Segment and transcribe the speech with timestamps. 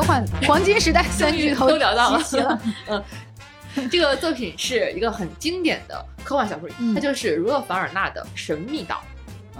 [0.00, 2.22] 科幻黄金时代 三巨头都聊到了。
[2.88, 3.04] 嗯，
[3.90, 9.02] 这个作品是一个很经典的科幻小说，嗯它就是儒勒·凡尔纳的《神秘岛》。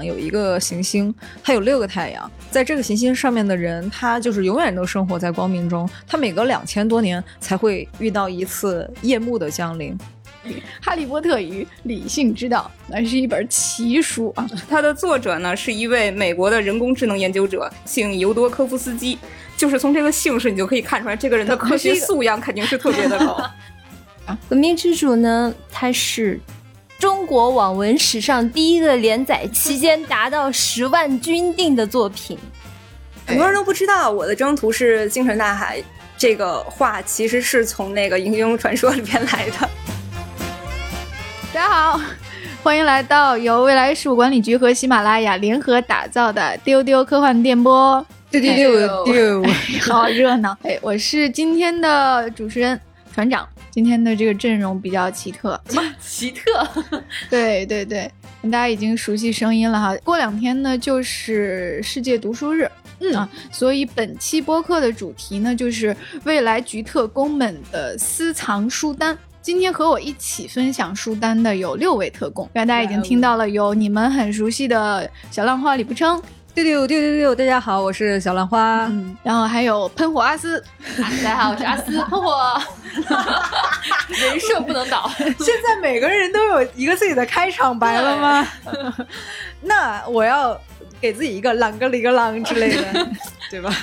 [0.02, 9.94] 有一个行星，它有六个太阳，在这个行星上面的人，他就是永远都生活在光明中，他每隔两千多年才会遇到一次夜幕的降临。
[10.80, 19.18] 《哈利波特与理性之道》那是一本奇书啊，它的作者呢是一位美国的人工智能研究者，姓尤多科夫斯基。
[19.60, 23.38] 就是从这个姓氏，你就可以看出来，这个人的科学素养肯定是特别的高。
[24.48, 26.40] 革命之主呢，它是
[26.98, 32.38] 中国网文史上第一个连载期间达到十万军订的作品。
[33.26, 35.78] 很多人都不知道，我的征途是星辰大海
[36.16, 39.68] 这个话，其实是从那个《英雄传说》里边来的。
[41.52, 42.00] 大家好，
[42.62, 48.06] 欢迎来到由未来事务管理局和喜马拉雅联合打造的丢丢科幻电波。
[48.30, 49.44] 丢丢丢丢，
[49.92, 50.56] 好热闹！
[50.62, 52.80] 哎，我是今天的主持人
[53.12, 53.46] 船长。
[53.72, 55.60] 今天的这个阵容比较奇特，
[56.00, 56.68] 奇特？
[57.28, 58.10] 对对对，
[58.42, 59.96] 大家已经熟悉声音了哈。
[60.04, 69.16] 过两天呢就是世界读书日，嗯啊，所以本期播客的主题呢就是未来局特工们的私藏书单。
[69.42, 76.20] 今天和我一起分享书单的有六位特工，刚才大家已经听到了，有你们很熟悉的小浪花李不称，
[76.52, 78.86] 丢丢丢丢丢，大家好，我是小兰花。
[78.86, 80.62] 嗯，然后还有喷火阿斯，
[80.98, 82.60] 大家好，我是阿斯 喷火，
[84.08, 85.08] 人设不能倒。
[85.16, 88.46] 现在每个人都有一个自己的开场白了吗？
[89.60, 90.60] 那我要
[91.00, 93.08] 给自己一个啷个里个啷之类的，
[93.50, 93.74] 对吧？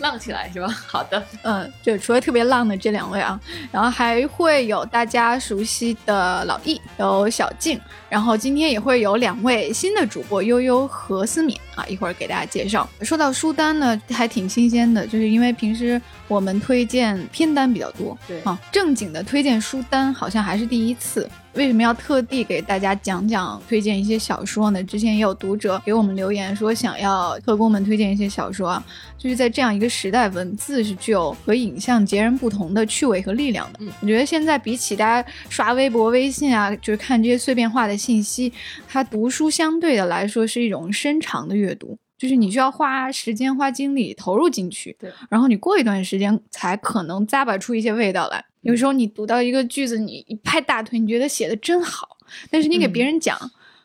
[0.00, 0.66] 浪起来是吧？
[0.86, 3.38] 好的，嗯，就除了特别浪的这两位啊，
[3.70, 12.88] 然后还会有大家熟悉的老易，有小静，然后今天也会有两位新的主播悠悠和思敏啊，一会儿给大家介绍。
[13.02, 21.28] 说到书单呢，还挺新鲜的，就是因为平时我们推荐片单比较多，对啊，正经的推荐书单好像还是第一次。
[21.54, 24.82] 为什么要特地给大家讲讲推荐一些小说呢？
[24.82, 28.84] 之前也有读者给我们留言说想要特工们推荐一些小说啊，
[29.16, 33.78] 就是在这样一个时代，文字是具有和影像截然不同的趣味和力量的。
[33.82, 38.52] 嗯我觉得现在比起大家刷微博、微信啊，就是看这些碎片化的信息，
[38.88, 41.96] 它读书相对的来说是一种深长的阅读。
[42.16, 48.42] 就是你需要花时间、花精力投入进去，对，然后你过一段时间才可能咂巴出一些味道来。
[48.64, 52.16] 有时候你读到一个句子，你一拍大腿，你觉得写的真好，
[52.50, 53.38] 但是你给别人讲，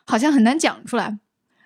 [0.04, 1.18] 好像很难讲出来。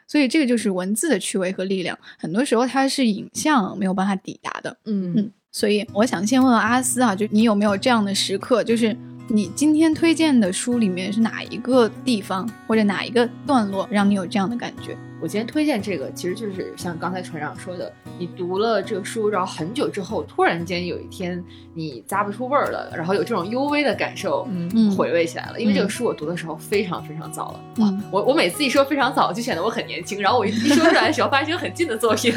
[0.06, 4.76] 所以这个就是文字的趣味和力量，很多时候它是影像没有办法抵达的。
[4.84, 8.94] 嗯嗯所以我想先问问阿斯啊，就你有没有这样的时刻，就是
[9.28, 14.96] 你今天推荐的书里面是哪一个地方或者哪一个段落让你有这样的感觉？
[15.22, 21.42] 我今天推荐这个，其实就是像刚才船长说的，你读了这个书，然后很久之后，突然间有一天
[21.72, 25.58] 你咂不出味儿了，然后有这种幽微的感受，嗯嗯回味起来了。
[25.58, 32.32] 因为这个书我读的时候非常非常早了，嗯我我每次一说非常早，就显得我很年轻，然后我一一说出来的时候，发现是个很近的作品。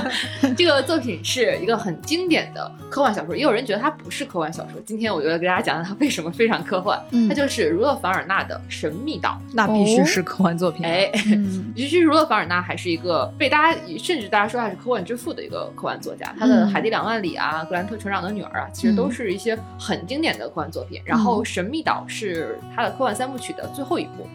[0.56, 4.80] 这个作品是一个很经典的科幻小说，也有人觉得它不是科幻小说。
[4.86, 6.98] 今天我就来给大家讲讲它为什么非常科幻。
[7.10, 9.38] 嗯它就是儒勒·凡尔纳的《神秘岛》。
[9.52, 10.84] 那必须是科幻作品。
[10.86, 21.00] 哎，嗯其实儒勒·凡尔纳还是一个被大家甚至大家说他是科幻之父的一个科幻作家，他的《嗯海底两万里》啊，《格兰特船长的女儿》啊，其实都是一些很经典的科幻作品。
[21.04, 24.26] 然后《神秘岛》是他的科幻三部曲的最后一部。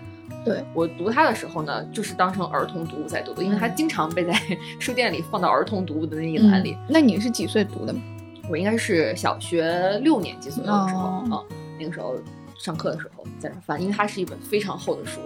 [0.44, 4.40] 对我读他的时候呢，就是当成儿童读物在读的，因为他经常被在
[4.80, 6.74] 书店里放到儿童读物的那一栏里。
[6.74, 7.96] 嗯那你是几岁读的？
[8.48, 11.46] 我应该是小学六年级左右的时候啊、哦
[11.80, 12.16] 那个时候
[12.58, 15.20] 上课的时候在那翻，因为它是一本非常厚的书。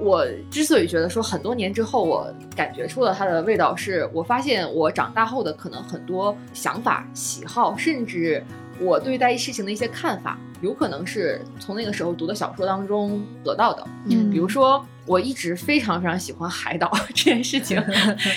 [0.00, 8.42] 我之所以觉得说很多年之后，我感觉出了它的味道，是我发现我长大后的可能很多想法、喜好，甚至
[8.80, 13.86] 我对待事情的一些看法，有可能是从那个时候读的小说当中得到的。
[14.08, 17.82] 嗯比如说，我一直非常非常喜欢海岛 这件事情，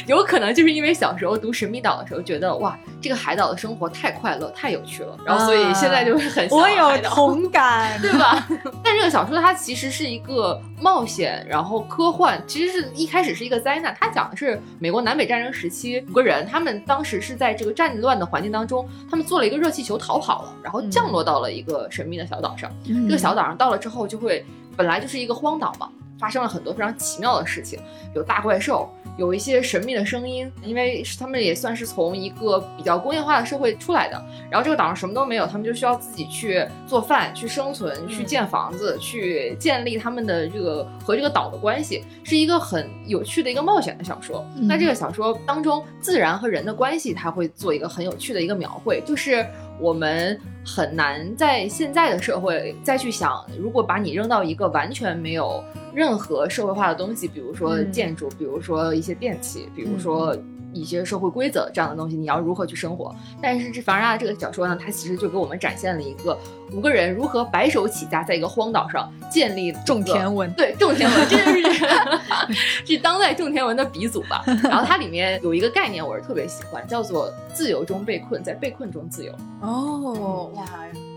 [0.07, 7.99] 有可能就是因为小时候读《神秘岛》的时候，觉得哇，这个海岛的生活太快乐、太有趣了，然后所以现在就是很向我有同 感。
[8.01, 8.47] 对吧？
[8.83, 13.95] 但这个小说它其实是一个冒险，然后科幻，其实是一开始是一个灾难。
[13.99, 22.71] 它讲的是美国南北战争时期五个人，他们当时是在这个战乱的环境当中，他们坐了一个热气球逃跑了，然后降落到了一个神秘的小岛上。
[22.87, 24.45] 嗯这个小岛上到了之后，就会
[24.75, 25.89] 本来就是一个荒岛嘛，
[26.19, 27.79] 发生了很多非常奇妙的事情，
[28.13, 44.45] 有大怪兽，有一些神秘的声音，因为是他们也算是从一个比较工业化的社会出来的，然后这个岛上什么都没有，他们就需要自己去做饭、去生存、去建房子、去建立他们的这个和这个岛的关系，是一个很有趣的一个冒险的小说。
[44.55, 49.45] 嗯那这个小说当中，自然和人的关系，它会做一个很有趣的一个描绘，就是
[49.79, 55.63] 我们很难在现在的社会再去想，如果把你扔到一个完全没有
[55.93, 60.35] 任何社会化的东西，比如说嗯建筑，比如说一些电器，比如说。
[60.75, 63.15] 一些社会规则这样的东西，你要如何去生活？
[63.41, 66.37] 但是这凡尔纳这个小说呢，它其实就给我们展现了一个
[66.73, 74.43] 五个人如何白手起家，在一个荒岛上建立种田文，对，种田文，这就是 是当代种田文的鼻祖吧。
[74.63, 79.31] 然后它里面有一个概念，我是特别喜欢，叫做“自由中被困，在被困中自由”。
[79.61, 80.65] 哦，哇，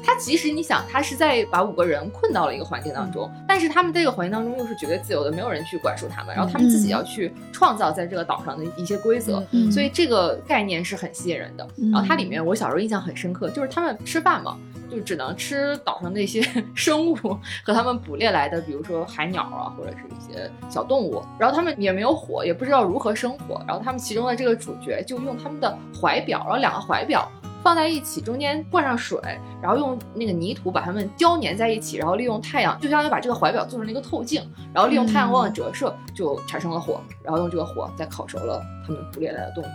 [0.08, 9.44] 它其实你想，他是在把五个人困到了一个环境当中，但是他们这个环境当中又是绝对自由的，没有人去管束他们，然后他们自己要去创造在这个岛上的一些规则。
[9.50, 11.68] 嗯所以这个概念是很吸引人的。
[11.76, 14.56] 嗯然后它里面我小时候印象很深刻，就是他们吃饭嘛，
[14.90, 16.40] 就只能吃岛上那些
[16.74, 17.14] 生物
[17.62, 21.22] 和他们捕猎来的，比如说海鸟啊，或者是一些小动物。
[21.38, 23.62] 然后他们也没有火，也不知道如何生火。
[23.68, 27.30] 然后他们其中的这个主角就用他们的怀表，然后两个怀表。
[27.62, 29.18] 放在一起，中间灌上水，
[29.60, 39.66] 然后用那个泥土把它们胶粘在一起，然后利用太阳，就相当于把这个怀表做成了一个透镜，然后利用太阳光的折射，就产生了火，然后用这个火再烤熟了他们捕猎来的动物。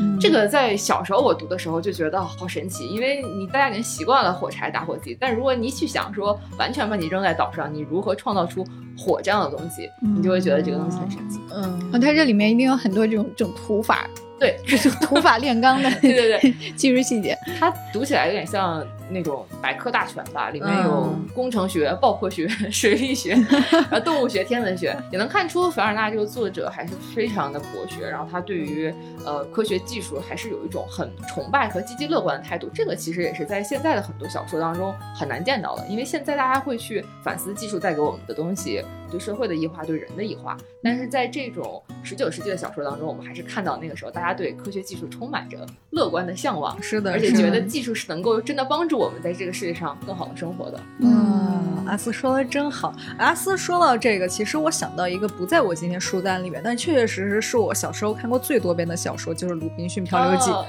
[0.00, 8.64] 嗯，这个在小时候我读的时候就觉得好神奇，因为你大家已经习惯了火柴打火机，但如果你去想说完全把你扔在岛上，你如何创造出
[8.96, 11.40] 火这样的东西，你就会觉得这个东西很神奇。
[11.52, 14.08] 嗯哦，它这里面一定有很多这种这种土法，
[14.38, 14.58] 对，
[15.00, 17.36] 土法炼钢的对对对，技术细节。
[17.58, 23.32] 它读起来有点像那种百科大全吧，里面有嗯工程学、爆破学、 水力学，
[23.70, 28.92] 然后动物学、天文学，也能看出凡尔纳这个作者还是非常的博学，然后他对于
[29.24, 32.68] 呃科学技术还是有一种很崇拜和积极乐观的态度。
[32.74, 46.80] 这个其实也是在现在的很多小说当中很难见到的，因为现在大家会去反思技术带给我们的东西对社会的异化、对人的异化，但是在这种十九世纪的小说当中，我们还是看到那个时候大家对科学技术充满着乐观的向往。
[46.82, 50.80] 是的而且觉得技术是能够真的帮助我们在这个世界上更好的生活的。
[51.00, 52.94] 嗯，阿斯说的真好。
[53.18, 60.50] 阿斯说到这个，其实我想到一个不在我今天书单里面，但确确实实是我小时候看过最多遍的小说，就是《鲁滨逊漂流记》。
[60.52, 60.64] 哦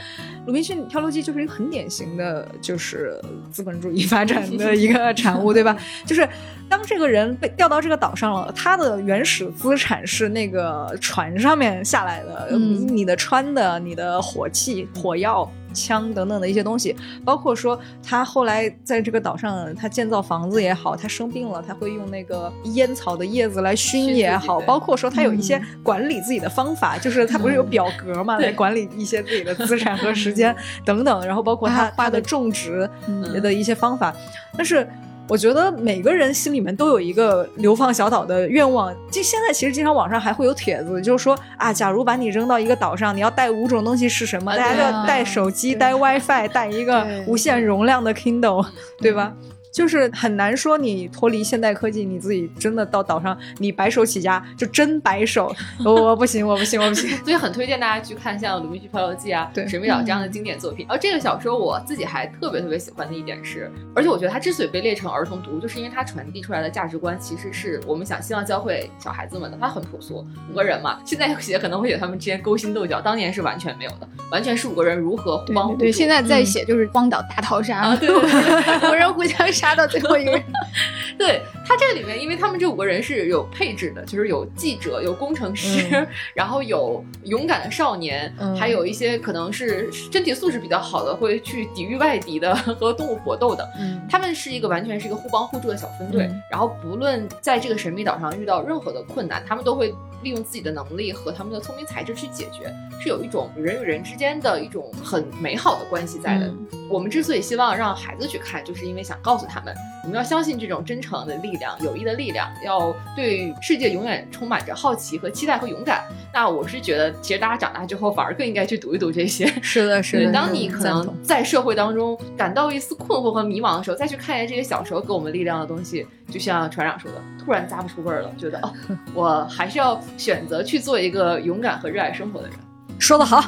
[0.45, 3.19] 鲁滨逊漂流记就是一个很典型的，就是
[3.51, 5.75] 资本主义发展的一个产物，对吧？
[6.06, 6.30] 就是
[6.69, 15.51] 当这个人被调到这个岛上了，他的原始资产是那个船上面下来的，嗯你的穿的、你的火器、火药。
[15.75, 16.95] 枪等等的一些东西，
[17.25, 28.48] 包括说他后来在这个岛上，他建造房子也好，他生病了，他会用那个烟草的叶子来熏熏也好，包括说他有一些管理自己的方法，就是他不是有表格嘛，对。
[28.48, 30.56] 来管理一些自己的资产和时间
[30.86, 33.42] 等等，然后包括他花的种植嗯。
[33.42, 34.16] 的一些方法，
[34.56, 34.88] 但是。
[35.27, 38.94] 我觉得每个人心里面都有一个流放小岛的愿望。
[39.12, 44.51] 就现在，其实经常网上还会有帖子，就是说啊，假如把你扔到一个岛上，你要带五种东西是什么？
[44.51, 48.66] 啊大家要带手机、带 WiFi、带一个无限容量的 Kindle，
[49.00, 49.33] 对吧？
[49.75, 57.10] 就是很难说你脱离现代科技，你自己真的到岛上，你白手起家就真白手， 我我不行，我不行，我不行。
[57.18, 60.86] 所以很推荐大家去看像《鲁滨逊漂流记》啊、对《神秘岛》这样的经典作品。
[60.88, 69.57] 而这个小说我自己还特别特别喜欢的一点是，而且我觉得它之所以被列成儿童读，就是因为它传递出来的价值观其实是我们想希望教会小孩子们的。
[69.60, 75.92] 它很朴素，五个人嘛，现在写可能会写他们之间勾心斗角，当年是完全没有的，完全是五个人如何互对对对，帮互助。
[75.92, 78.09] 现在在写就是荒岛大逃杀，对。
[78.16, 80.40] 五 人互相杀到最后一个。
[81.18, 86.07] 对他这个里面，因为他们这五个人是有配置的，就是有记者、有工程师，嗯。
[86.36, 88.56] 然后有勇敢的少年，嗯。
[88.56, 93.68] 还有一些可能是身体素质比较好的，会去抵御外敌的和动物搏斗的。
[93.80, 94.00] 嗯。
[94.10, 96.42] 他们是一个完全是一个互帮互助的小分队，嗯。
[96.52, 106.52] 然后不论在这个神秘岛上遇到任何的困难，他们都会利用自己的能力和他们的聪明才智去解决，是有一种人与人之间的一种很美好的关系在的。
[106.90, 116.04] 我们之所以希望让孩子去看，就是因为想告诉他们，我们要相信这种真诚的力量、友谊的力量，要对世界永远充满着好奇和期待和勇敢。
[116.33, 119.45] 那我是觉得，其实大家长大之后反而更应该去读一读这些。
[119.62, 120.31] 是的， 是，的。
[120.31, 128.74] 当你可能在社会当中感到一丝困惑和迷茫的时候，再去看一下这些小时候给我们力量的东西，就像船长说的，突然咂不出味儿了，觉得哦，
[129.14, 132.57] 我还是要选择去做一个勇敢和热爱生活的人。
[133.00, 133.44] 说的好，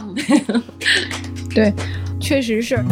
[1.54, 1.74] 对，
[2.20, 2.84] 确实是。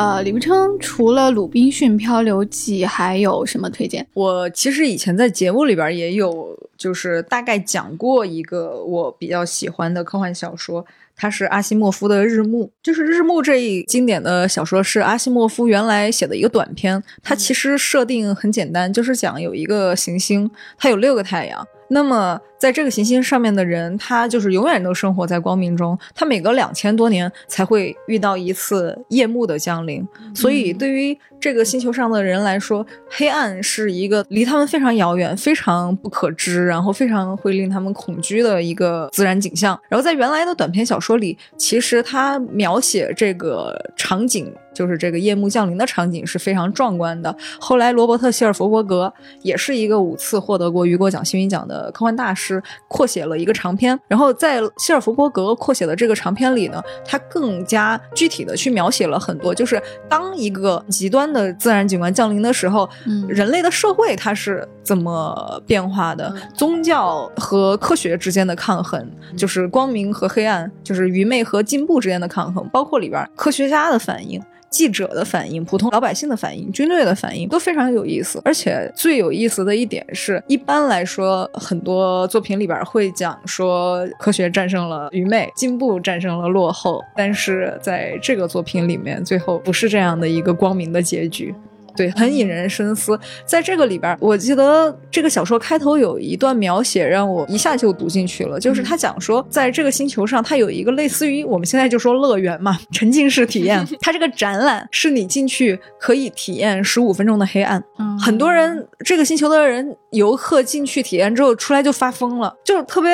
[0.00, 4.06] 呃，李不称除了《鲁滨逊漂流记》，还有什么推荐？
[4.14, 10.82] 我其实以前在节目里边也有，就是大概讲过一个我比较喜欢的科幻小说，
[11.14, 12.64] 它是阿西莫夫的《日暮》。
[12.82, 21.66] 就是《日暮》这一经典的小说是阿西莫夫原来写的一个短篇，它其实设定很简单，就是讲有一个行星，它有六个太阳。
[21.88, 25.98] 那么，在这个行星上面的人，他就是永远都生活在光明中。
[26.14, 39.80] 他每隔两千多年才会遇到一次夜幕的降临，所以对于这个星球上的人来说，黑暗是一个离他们非常遥远、非常不可知，然后非常会令他们恐惧的一个自然景象。
[39.88, 44.52] 然后在原来的短篇小说里，其实他描写这个场景。
[44.72, 47.36] 就是这个夜幕降临的场景是非常壮观的。
[47.58, 49.12] 后来，罗伯特·希尔弗伯格
[49.42, 52.49] 也是一个五次获得过雨果奖、星云奖的科幻大师，
[52.88, 53.98] 扩写了一个长篇。
[54.08, 66.32] 然后，在希尔弗伯格扩写的这个长篇里呢，他更加具体的去描写了很多，就是当一个极端的自然景观降临的时候，嗯人类的社会它是怎么变化的？
[66.54, 69.04] 宗教和科学之间的抗衡，
[69.36, 74.40] 就是光明和黑暗，就是愚昧和进步之间的抗衡，包括里边科学家的反应。
[74.70, 91.54] 记者的反应、普通老百姓的反应、军队的反应都非常有意思，而且最有意思的一点是，一般来说，很多作品里边会讲说科学战胜了愚昧，进步战胜了落后，但是在这个作品里面，最后不是这样的一个光明的结局。
[92.00, 93.18] 对，很引人深思。
[93.44, 98.58] 在这个里边，我记得这个小说开头有一段描写，让我一下就读进去了。
[98.58, 103.86] 就是他讲说，在这个星球上，它有一个类似于我们现在就说乐园嘛，沉浸式体验。
[104.00, 107.84] 它这个展览是你进去可以体验十五分钟的黑暗。
[107.98, 113.10] 嗯很多人这个星球的人游客进去体验之后出来就发疯了，就特别。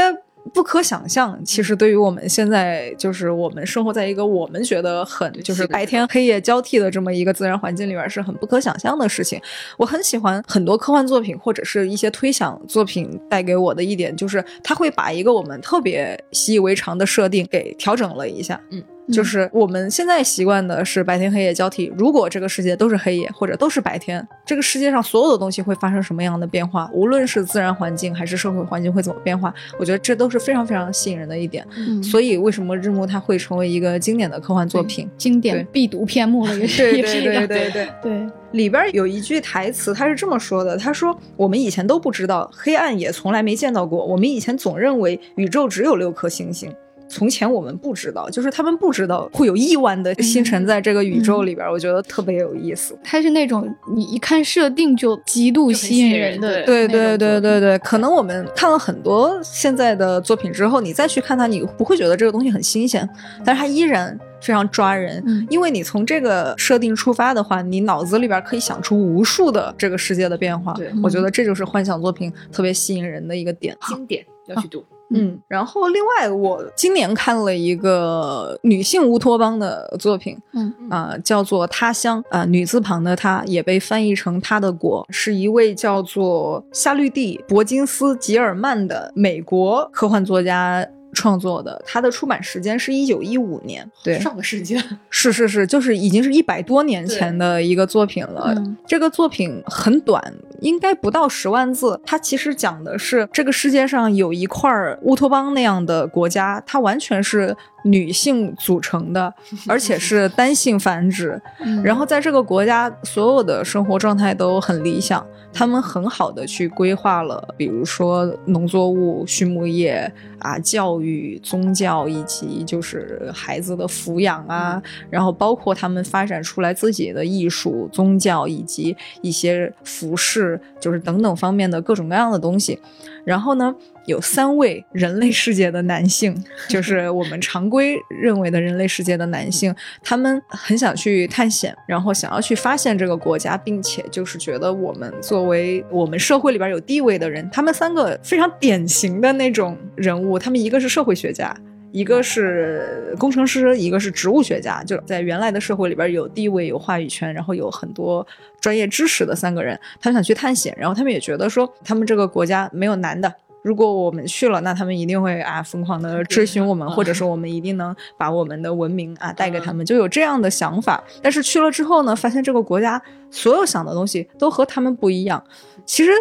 [0.53, 9.41] 不可想象，其实对于我们现在，就是我们生活在一个我们觉得很就是白天黑夜交替的这么一个自然环境里边，是很不可想象的事情。
[9.77, 18.61] 我很喜欢很多科幻作品或者是一些推想作品带给我的一点，就是它会把一个我们特别习以为常的设定给调整了一下。
[18.71, 18.83] 嗯。
[19.13, 21.93] 就是我们现在习惯的是白天黑夜交替。
[21.97, 26.91] 如果这个世界都是黑夜，或者都是白天，这个世界上所有的东西会发生什么样的变化？
[26.93, 29.53] 无论是自然环境还是社会环境会怎么变化？
[29.79, 31.67] 我觉得这都是非常非常吸引人的一点。
[31.77, 35.09] 嗯所以为什么日暮它会成为一个经典的科幻作品？
[35.17, 38.27] 经典必读篇目了， 也是对对对对对对。
[38.53, 44.05] 里边有一句台词，他是这么说的：“他说我们以前都不知道，黑暗也从来没见到过。
[44.07, 46.73] 我们以前总认为宇宙只有六颗星星。”
[47.09, 52.99] 从前我们不知道，就是他们不知道会有亿万的星辰在这个宇宙里边，我觉得特别有意思。
[53.05, 57.79] 它是那种你一看设定就极度吸引人的，对对对对对。
[57.79, 63.09] 可能我们看了很多现在的作品之后，你再去看它，你不会觉得这个东西很新鲜，
[63.45, 70.73] 但是它依然非常抓人，因为你从这个设定出发的话，你脑子里边可以想出无数的这个世界的变化。
[70.75, 73.77] 对，我觉得这就是幻想作品特别吸引人的一个点。
[73.89, 74.85] 经典要去读。
[75.11, 80.73] 嗯，然后另外我今年看了一个女性乌托邦的作品，嗯。
[80.91, 90.87] 啊，叫做《他乡》啊，女字旁的她也被翻译成《她的国》，是一位叫做夏绿蒂·伯金斯吉尔曼的美国科幻作家。
[91.13, 94.77] 创作的，它的出版时间是一九一五年，对，上个世纪，
[95.09, 98.55] 是是是，就是已经是一百多年前的一个作品了。
[98.87, 100.23] 这个作品很短，
[100.61, 102.01] 应该不到十万字。
[102.05, 104.71] 它其实讲的是这个世界上有一块
[105.03, 109.33] 乌托邦那样的国家，它完全是女性组成的，
[109.69, 111.41] 而且 是单性繁殖。
[111.83, 115.25] 然后在这个国家，所有的生活状态都很理想。
[115.53, 130.46] 他们很好的去规划了，比如说农作物、畜牧业啊、教育、宗教以及就是孩子的抚养啊，然后包括他们发展出来自己的艺术、宗教以及一些服饰，
[130.81, 132.79] 就是等等方面的各种各样的东西。
[133.25, 133.75] 然后呢？
[134.07, 136.33] 有三位人类世界的男性，
[136.69, 151.53] 就是 我们常规认为的人类世界的男性，他们很想去探险，然后想要去发现这个国家，并且就是觉得我们作为我们社会里边有地位的人，他们三个非常典型的那种人物，他们一个是社会学家，
[151.93, 158.27] 一个是工程师，一个是植物学家，就在原来的社会里边有地位、有话语权，然后有很多
[158.61, 163.33] 专业知识的三个人，他们想去探险，然后他们也觉得说，他们这个国家没有男的。
[163.63, 171.03] 如果我们去了，那他们一定会啊疯狂的追寻我们，或者说我们一定能把我们的文明啊带给他们，就有这样的想法。
[171.21, 175.43] 但是去了之后呢，发现这个国家所有想的东西都和他们不一样。
[175.85, 176.13] 其实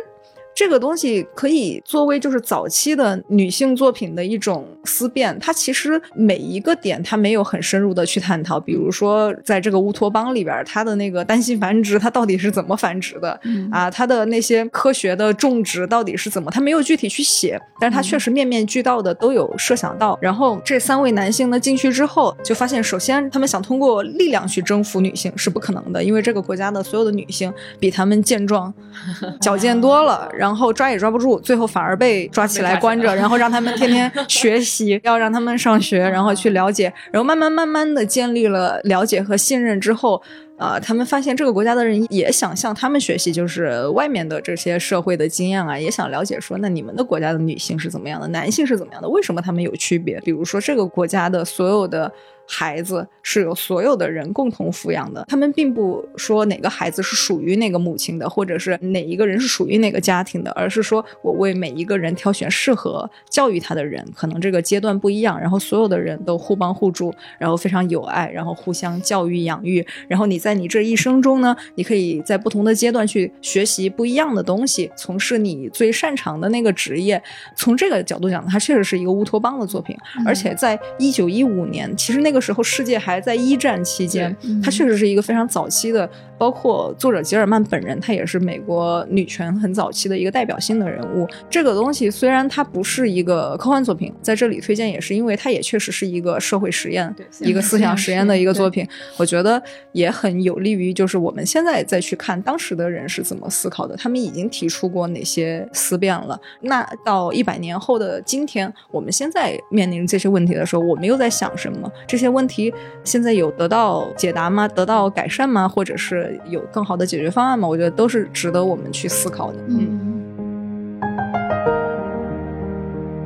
[0.55, 5.37] 这个东西可以作为就是早期的女性作品的一种思辨。
[5.37, 13.91] 它其实每一个点它没有很深入的去探讨，比如说在这个乌托邦里边，它的那个单性繁殖它到底是怎么繁殖的、嗯啊？
[13.91, 16.49] 它的那些科学的种植到底是怎么？
[16.49, 20.17] 它没有具体去写，但是它确实面面俱到的都有设想到。
[20.21, 28.73] 然后这三位男性呢进去之后，就发现首先他们想通过力量去征服女性是不可能的，因为这个国家的所有的女性比他们健壮、
[29.41, 40.21] 矫健多了，然后抓也抓不住，最后反而被抓起来关着，然后让他们天天 学习，要让他们上学，然后去了解，然后慢慢慢慢的建立了了解和信任之后。
[40.57, 50.19] 啊，他们发现这个国家的人也想向他们学习，就是外面的这些社会的经验啊，也想了解说，那你们的国家的女性是怎么样的，男性是怎么样的，为什么他们有区别？
[50.21, 52.11] 比如说，这个国家的所有的
[52.47, 77.19] 孩子是由所有的人共同抚养的，他们并不说哪个孩子是属于哪个母亲的，或者是哪一个人是属于哪个家庭的，而是说我为每一个人挑选适合教育他的人，可能这个阶段不一样，然后所有的人都互帮互助，然后非常友爱，然后互相教育养育，然后你在你这一生中呢，你可以在不同的阶段去学习不一样的东西，从事你最擅长的那个职业。
[77.55, 86.07] 从这个角度讲，它确实是一个乌托邦的作品，而且在一九一五年，其实那个时候世界还在一战期间，它确实是一个非常早期的。
[86.37, 91.27] 包括作者吉尔曼本人，他也是美国女权很早期的一个代表性的人物。
[91.49, 98.87] 这个东西虽然它不是一个科幻作品，在这里推荐也是因为它也确实是一个社会实验、一个思想实验的一个作品。
[99.17, 99.61] 我觉得
[99.91, 106.39] 也很有利于，就是我们现在再去看当时的人是怎么思考的，他们已经提出过哪些思辨了。
[106.61, 111.91] 那到一百年后的今天，我们现在面临这些问题的时候，我们又在想什么？
[112.07, 112.73] 这些问题
[113.03, 114.67] 现在有得到解答吗？
[114.67, 115.67] 得到改善吗？
[115.67, 117.67] 或者是有更好的解决方案吗？
[117.67, 119.59] 我觉得都是值得我们去思考的。
[119.67, 120.99] 嗯，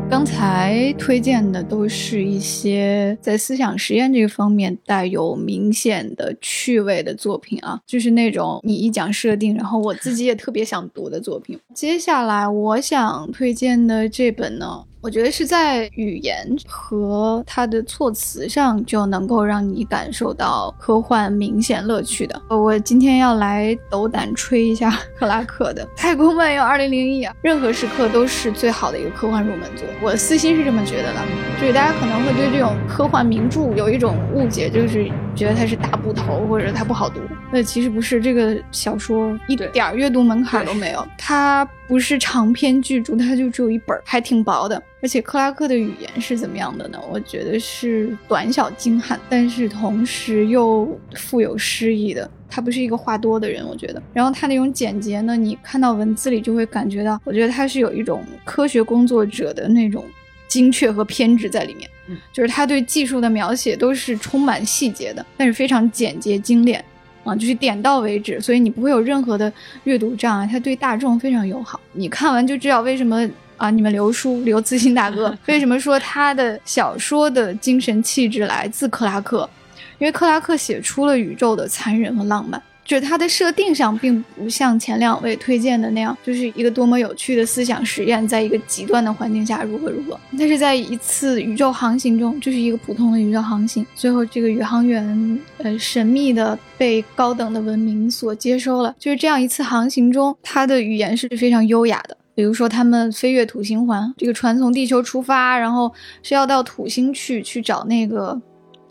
[0.09, 11.59] 刚才推荐的都是一些在思想实验这个方面带有明显的趣味的作品啊，就是那种你一讲设定，然后我自己也特别想读的作品。
[11.73, 14.85] 接下来我想推荐的这本呢。
[15.01, 22.41] 我觉得是在语言和它的措辞上就能够让你感受到科幻明显乐趣的。
[22.49, 26.89] 我今天要来斗胆吹一下 克拉克的《太空漫游2001》
[27.29, 29.87] 啊，任何时刻都是最好的一个科幻入门作。
[30.01, 31.21] 我私心是这么觉得的，
[31.61, 37.21] 就是大家可能会对这种科幻名著有一种误解，就是觉得它是大部头或者它不好读。
[37.51, 44.81] 那其实不是，这个小说一点儿阅读门槛都没有，它不是长篇巨著，它就只有一本，还挺薄的。
[45.01, 46.99] 而且克拉克的语言是怎么样的呢？
[47.11, 52.29] 我觉得是短小精悍，但是同时又富有诗意的。
[52.47, 53.99] 他不是一个话多的人，我觉得。
[54.13, 60.05] 然后他那种简洁呢，你看到文字里就会感觉到，我觉得他是有一种科学工作者的那种
[60.47, 61.89] 精确和偏执在里面。
[62.07, 66.85] 嗯，就是他对技术的描写都是充满细节的，但是非常简洁精炼
[67.29, 69.51] 啊，就是点到为止，所以你不会有任何的
[69.83, 70.47] 阅读障碍。
[70.51, 73.29] 它对大众非常友好，你看完就知道为什么。
[73.59, 73.69] 啊！
[73.69, 79.49] 你们刘叔刘自信大哥 为什么说他的小说的精神气质来自克拉克？
[79.97, 90.19] 因为克拉克写出了宇宙的残忍和浪漫，就是它的设定上并不像前两位推荐的那样，就是一个多么有趣的思想实验，在一个极端的环境下如何如何。
[90.35, 98.95] 但是在一次宇宙航行中，就是一个普通的宇宙航行，最后这个宇航员呃神秘的被高等的文明所接收了。
[98.97, 102.17] 就是这样一次航行中，他的语言是非常优雅的。
[102.33, 108.39] 比如说，他们飞越土星环，这个船从地球出发，然后是要到土星去去找那个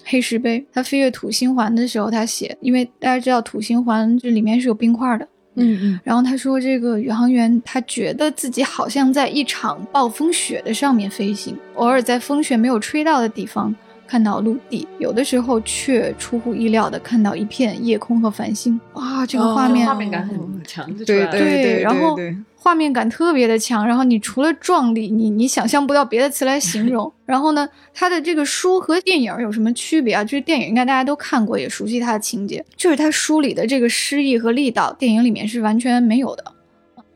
[0.08, 0.64] 黑石碑。
[0.72, 6.00] 他飞越土星环的时候，他写，因为大家知道土星环这里面是有冰块的，嗯嗯。
[6.02, 13.74] 然后他说，这个宇航员他觉得自己好像在一场暴风雪的上面飞行，偶尔在风雪没有吹到的地方
[14.06, 18.80] 看到陆地，有的时候却出乎意料的看到一片夜空和繁星。
[18.94, 27.10] 哇，这个画面、画面感很强，就对对对，然后对画面感特别的强，然后你除了壮丽，你你想象不到别的词来形容。
[27.24, 30.24] 然后呢，它的这个书和电影有什么区别啊？
[30.24, 36.44] 就是电影应该大家都看过，也熟悉它的情节，就是它书里的这个诗意和力道，电影里面是完全没有的。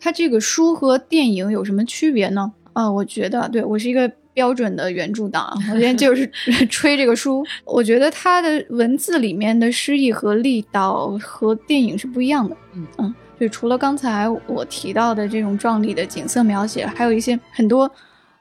[0.00, 2.52] 它这个书和电影有什么区别呢？
[2.72, 6.26] 啊，我觉得，对我是一个标准的原著党啊， 我今天就是
[6.70, 7.44] 吹这个书。
[7.64, 12.56] 我觉得它的文字里面的诗意和力道和电影是不一样的。
[12.74, 13.14] 嗯嗯。
[13.40, 17.90] 就除了刚才我提到的这种壮丽的景色描写，还有一些很多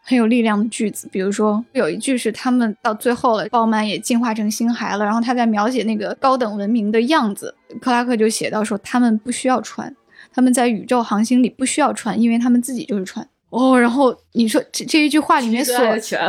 [0.04, 1.08] 很有力量的句子。
[1.12, 9.96] 比如说，有一句是他们到最后了，鲍曼也进化成星孩了，然后他在描写那个高等文明的样子，克拉克就写到说，他们不需要船，
[10.34, 13.28] 他们在宇宙航行里不需要船，因为他们自己就是船。
[13.50, 15.76] 哦，然后你说这这一句话里面所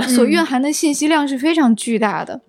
[0.08, 2.40] 所蕴含的信息量是非常巨大的，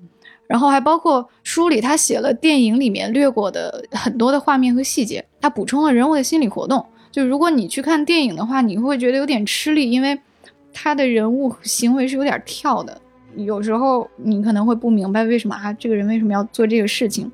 [0.48, 6.86] 然后还包括书里他写了电影里面略过的很多的画面和细节，他补充了人物的心理活动。
[7.12, 10.18] 就如果你去看电影的话，你会觉得有点吃力，因为
[10.72, 13.02] 他的人物行为是有点跳的，
[13.36, 17.30] 有时候你可能会不明白为什么啊这个人为什么要做这个事情，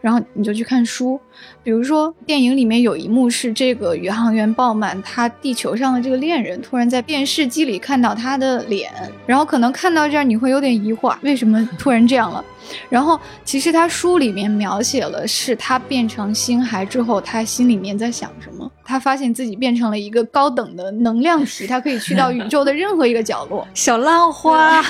[0.00, 1.20] 然后你就去看书。
[1.62, 8.92] 比如说电影里面有一幕是这个宇航员鲍满他地球上的这个恋人突然在电视机里看到他的脸，
[9.26, 12.44] 然后可能看到这儿你会有点疑惑，为什么突然这样了？
[12.88, 18.70] 然后其实他书里面描写了是他变成星孩之后，他心里面在想什么。
[18.82, 23.66] 他发现自己变成了一个高等的能量体，他可以去到宇宙的任何一个角落。
[23.74, 24.82] 小浪花，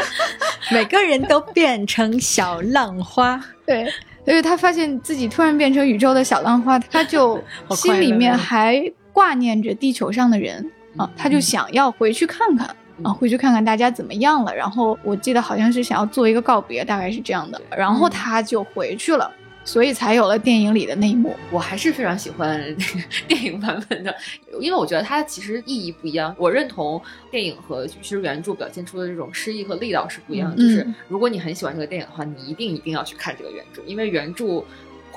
[0.72, 3.42] 每个人都变成小浪花。
[3.66, 3.86] 对，
[4.24, 8.80] 所以他发现自己突然变成宇宙的小浪花，他就 心里面还
[9.12, 12.68] 挂念着地球上的人啊，他就想要回去看看。
[13.02, 14.54] 啊，回去看看大家怎么样了。
[14.54, 17.58] 然后我记得好像是想要做一个告别，大概是这样的。
[17.74, 19.30] 然后他就回去了，
[19.64, 21.36] 所以才有了电影里的那一幕。
[21.50, 24.14] 我还是非常喜欢那个 电影版本的，
[24.60, 26.34] 因为我觉得它其实意义不一样。
[26.38, 30.56] 我认同电影和其实原著表现出的这种诗意和力道是不一样的。
[30.56, 34.64] 嗯就是如果你很喜欢这个电影的话，你一定一定要去看这个原著，因为原著。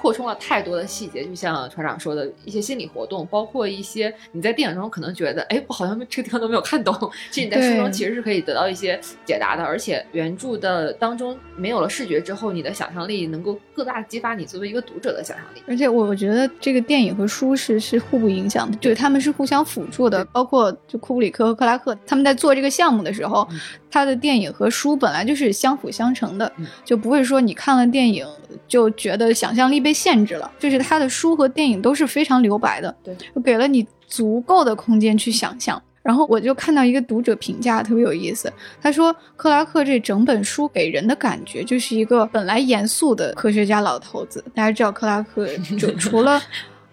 [0.03, 6.93] 扩充了太多的细节，就像船长说的一些心理活动，包括一些你在电影中可能觉得，哎，我好像这个地方都没有看懂，
[7.31, 9.63] 其实你在书中其实是可以得到一些解答的。
[9.63, 15.63] 而且原著的当中没有了视觉之后，你的想象力能够更大地激发你作为一个读者的想象力。
[15.67, 20.25] 而且我我觉得这个电影和书是是互不影响的，对，他们是互相辅助的。
[20.33, 23.59] 包括就库布里克和克拉克他们在做这个项目的时候，嗯
[23.93, 28.25] 他的电影和书本来就是相辅相成的，嗯就不会说你看了电影
[28.67, 30.51] 就觉得想象力被限制了。
[30.58, 35.79] 就是他的书和电影都是非常留白的，对，就给了你足够的空间去想象。
[36.01, 38.51] 然后我就看到一个读者评价特别有意思，
[38.82, 44.43] 他说克拉克这整本书给人的感觉就是一个本来严肃的科学家老头子。
[44.56, 45.47] 大家知道克拉克
[45.79, 46.41] 就除了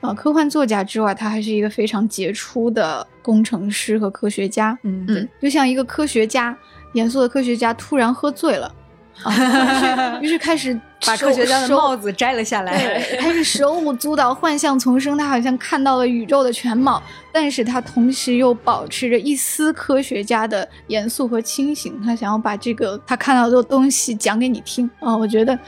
[0.00, 4.78] 呃科幻作家之外，他还是一个非常杰出的工程师和科学家。
[4.84, 6.56] 嗯嗯，就像一个科学家，
[6.92, 8.74] 严肃的科学家突然喝醉了，
[9.22, 12.78] 啊，于是开始 把科学家的帽子摘了下来。
[12.78, 15.16] 对，开始手舞足蹈，幻象丛生。
[15.16, 22.00] 他好像看到了宇宙的全貌，但是他同时又保持着一丝科学家的严肃和清醒。
[22.02, 25.58] 他想要把这个他看到的东西讲给你听啊、我觉得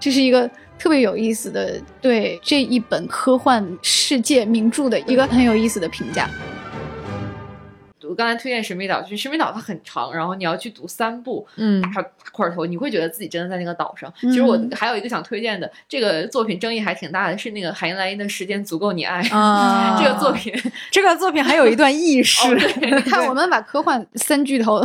[0.00, 6.28] 这是一个特别有意思的对这一本科幻世界名著的一个很有意思的评价。
[8.08, 14.12] 我刚才推荐《神秘岛》，就是《神秘岛》它很长，然后你要去读三部，嗯大大块头，你会觉得自己真的在那个岛上。
[14.20, 20.52] 其实我嗯还有一个想推荐的，这个作品争议还挺大的，是那个海因莱因的《时间足够你爱》啊 这个作品，
[20.90, 22.48] 这个作品还有一段轶事，
[22.80, 24.82] 你看，我们把科幻三巨头、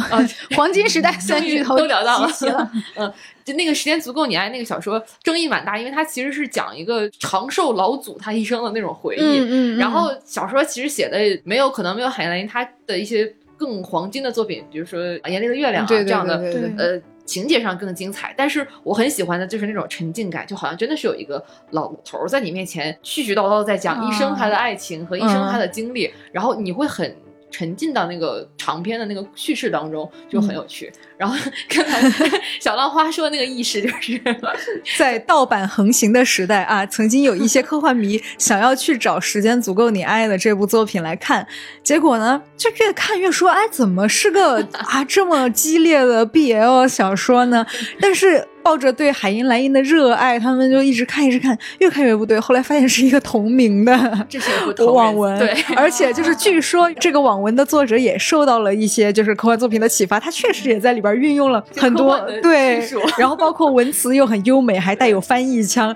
[0.55, 2.71] 黄金时代 三巨头都聊到了了。
[2.95, 9.19] 嗯，就那个《时间足够你爱》那个小说争议蛮大，因为它其实是讲一个长寿老祖他一生的那种回忆。
[9.21, 16.37] 嗯然后小说其实写的没有可能没有海因莱因他的一些更黄金的作品，比如说《眼里的月亮》这样的
[16.77, 18.33] 呃情节上更精彩。
[18.37, 27.15] 但是我很喜欢的就是那种沉浸感，就好像真的是有一个老头儿在你面前絮絮叨叨在讲一生他的爱情和一生他的经历，然后你会很。
[27.53, 30.91] 沉浸到那个长篇的那个叙事当中，就很有趣。
[31.15, 31.37] 然后
[31.69, 32.01] 刚才
[32.59, 34.19] 小浪花说的那个意识，就是
[34.97, 41.47] 在盗版横行的时代啊，曾经有一些科幻迷 想要去找《时间足够你爱》的这部作品来看，
[41.83, 47.65] 结果呢，就越看越说，哎，怎么是个啊这么激烈的 BL 小说呢？
[48.01, 52.39] 但是抱着对海因莱因的热爱，他们就一直看，一直看，越看越不对。
[52.39, 53.93] 后来发现是一个同名的
[54.29, 62.79] 这是一部同人网文，对， 而且就是据说这个网文的作者也受到了一些就是科幻作品的启发，他确实也在里边运用了很多对
[63.17, 65.93] 然后包括文词又很优美，还带有翻译腔。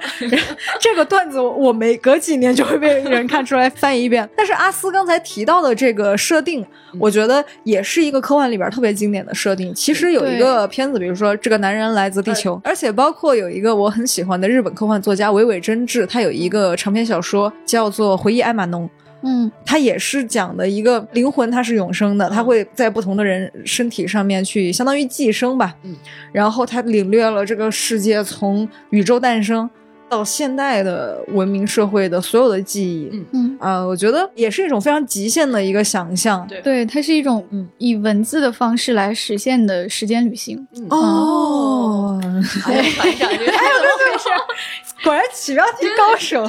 [0.80, 4.27] 这个段子我每隔几年就会被人看出来翻译一遍。
[4.36, 6.65] 但是阿斯刚才提到的这个设定，
[6.99, 9.73] 我觉得也是一个科幻里边特别经典的设定。
[9.73, 18.86] 其实有一个片子，比如说这个男人来自地球，而且包括有一个我很喜欢的日本科幻作家尾尾真治，他有一个长篇小说叫做《回忆艾玛农》。
[19.24, 25.76] 嗯它也是讲的一个灵魂，它是永生的，它会在不同的人身体上面去相当于寄生吧。
[25.82, 25.96] 嗯，
[26.32, 29.67] 然后他领略了这个世界从宇宙诞生
[30.10, 33.10] 到现代的文明社会的所有的记忆。
[33.12, 36.46] 嗯嗯，啊、我觉得也是一种非常极限的一个想象。
[36.48, 40.67] 对对，它是一种嗯以文字的方式来实现的时间旅行。
[40.76, 42.22] 嗯，哦，
[42.65, 44.30] 哎呀，团长，这个哎，怎么回事？
[45.04, 46.46] 果然起标题高手，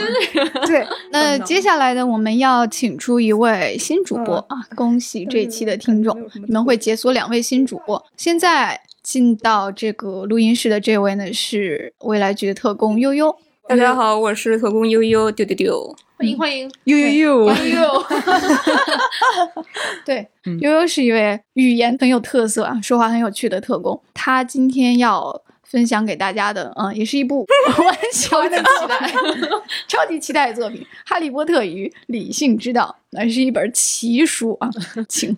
[0.66, 4.56] 对， 那接下来呢，我们要请出一位新主播啊！
[4.74, 8.02] 恭喜这一期的听众，你们会解锁两位新主播。
[8.16, 13.36] 现在进到这个录音室的这位呢，是未来局的特工悠悠。
[13.68, 18.06] 大家好，我是特工悠悠，丢丢丢，欢迎欢迎呦呦呦，悠悠，
[20.06, 20.26] 对，
[20.62, 24.00] 悠悠是一位语言很有特色啊，说话很有趣的特工。
[24.14, 29.12] 他今天要分享给大家的，嗯，也是一部我很喜欢的期待、
[29.86, 34.70] 超级期待的作品《哈利波特与理性之道》，那是一本奇书啊，
[35.10, 35.36] 请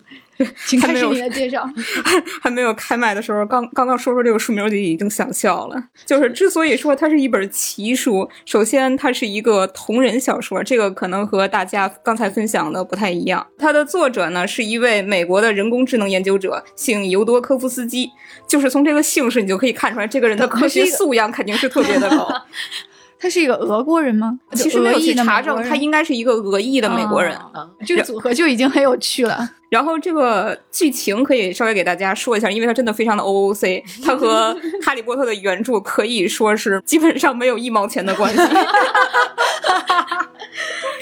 [0.65, 1.67] 请开始你的介绍。
[2.41, 5.83] 还没有开麦的时候，刚刚刚说说这个书名，我就已经想笑了。
[6.05, 13.45] 就是之所以说它是一本奇书，首先它是一个同人小说，这个可能和大家刚才分享的不太一样。
[13.57, 18.09] 它的作者呢是一位美国的人工智能研究者，姓尤多科夫斯基。
[18.47, 22.27] 就是从这个姓氏，你就可以看出来，这个人的科学素养肯定是特别的高。
[23.21, 24.39] 他是一个俄国人吗？
[24.53, 27.35] 其实没有去查证，他他应该是一个俄裔的美国人。
[27.37, 29.47] 啊，这个组合就已经很有趣了。
[29.69, 34.53] 然后这个剧情可以稍微给大家说一下，因为它真的非常的 O O C， 它和
[34.83, 38.41] 《哈利波特》的原著可以说是基本上没有一毛钱的关系。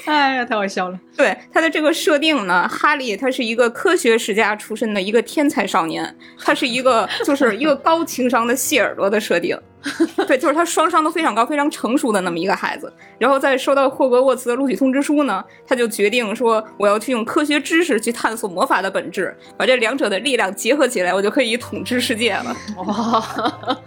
[0.09, 0.99] 哎呀，太好笑了。
[1.15, 9.57] 对他的这个设定呢，哈利他是一个科学世家出身的一个天才少年， 他是一个就是一个高情商的谢耳朵的设定。
[10.27, 12.91] 对，就是他双商都非常高、非常成熟的那么一个孩子。
[13.17, 22.53] 然后在收到霍格沃茨的录取通知书呢，他就决定说，我要去用科学知识去探索魔法的本质，把这两者的力量结合起来，我就可以统治世界了。
[22.85, 23.79] 哇，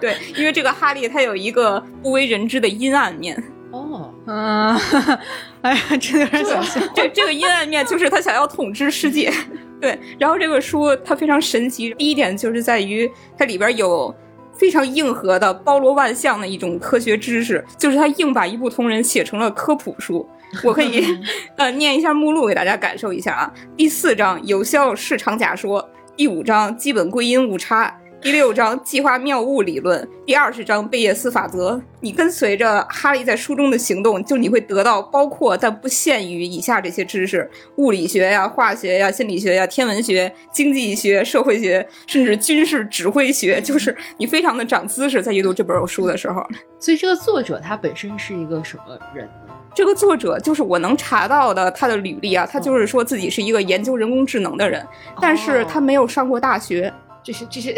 [0.00, 3.42] 对，因为这个哈利他有一个不为人知的阴暗面。
[3.72, 4.76] 哦，嗯，
[5.62, 6.80] 哎呀，真的有点想笑。
[6.94, 9.32] 这这个阴暗面就是他想要统治世界，
[9.80, 9.98] 对。
[10.18, 14.14] 然后这个书它非常神奇，第一点就是在于它里边有
[14.52, 20.28] 非常硬核的、包罗万象的一种科学知识，就是他硬把一部同人写成了科普书。
[20.64, 21.04] 我可以
[21.56, 23.52] 呃念一下目录给大家感受一下啊。
[23.76, 27.96] 第四章有效市场假说，第五章基本归因误差。
[28.22, 31.80] 第六章计划谬误理论，第二十章贝叶斯法则。
[32.00, 43.58] 你跟随着哈利在书中的行动，就你会得到包括但不限于以下这些知识：物理学呀、化学呀、心理学呀、天文学、经济学、社会学，甚至军事指挥学。
[43.62, 46.46] 就是你非常的长姿势，在阅读这本书的时候。
[46.78, 49.54] 所以这个作者他本身是一个什么人呢？
[49.74, 54.86] 这个作者就是我能查到的他的履历啊，他就是说自己是一个研究人工智能的人，
[55.22, 56.92] 但是他没有上过大学。
[57.22, 57.74] 这是这是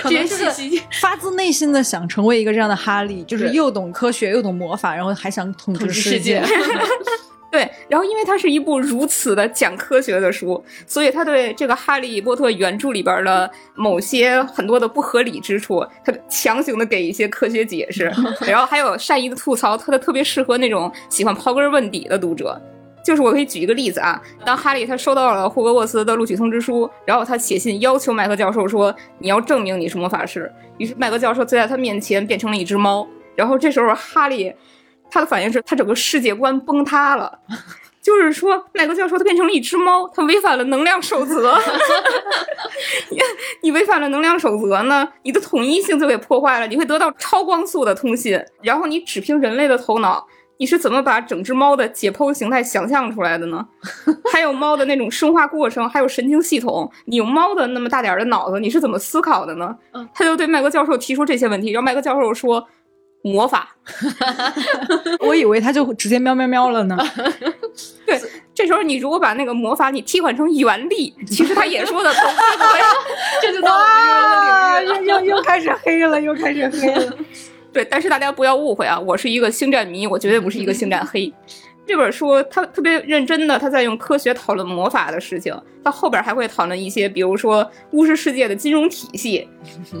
[0.00, 0.44] 可 能是
[1.00, 6.44] 发自内心的想成为一个这样的哈利，就是又懂科学又懂魔法，然后还想统治世界界。
[7.52, 18.04] 对，然后因为它是一部如此的讲科学的书，所以他对这个《哈利波特》原著里边的某些很多的不合理之处，他强行的给一些科学解释，
[18.46, 22.56] 然后还有善意的吐槽，他的特别适合那种喜欢刨根问底的读者。
[23.04, 34.52] 就是我可以举一个例子啊，当哈利他收到了霍格沃茨的录取通知书，然后他写信要求麦克教授说你要证明你是魔法师，于是麦克教授就在他面前变成了一只猫，然后这时候哈利
[35.10, 37.38] 他的反应是他整个世界观崩塌了。
[38.02, 41.54] 就是说，麦克教授他变成了一只猫，他违反了能量守则。
[43.10, 43.18] 你
[43.60, 48.42] 你违反了能量守则呢，你的统一性就给破坏了，你会得到超光速的通信。
[48.62, 50.26] 然后你只凭人类的头脑，
[50.60, 53.66] 你是怎么把整只猫的解剖形态想象出来的呢？
[54.30, 59.74] 还有猫的那种生化过程，还有神经系统，你有猫的那么大点儿的脑子，你是怎么思考的呢？
[59.92, 62.68] 嗯他就对麦克教授提出这些问题，然后麦克教授说。
[63.22, 63.68] 魔法，
[65.20, 66.96] 我以为他就直接喵喵喵了呢。
[68.06, 68.18] 对，
[68.54, 72.22] 这时候你如果把那个魔法你替换成原力，其实他也说的通。
[73.42, 75.20] 这就到我们，这个领域了。
[75.20, 77.12] 又又又开始黑了，又开始黑了。
[77.72, 81.32] 对，但是大家不要误会啊，我是一个星战迷，我绝对不是一个星战黑。
[81.86, 85.52] 这本书他特别认真的，他在用科学讨论魔法的事情，
[85.82, 89.48] 到后边还会讨论一些，比如说巫师世界的金融体系，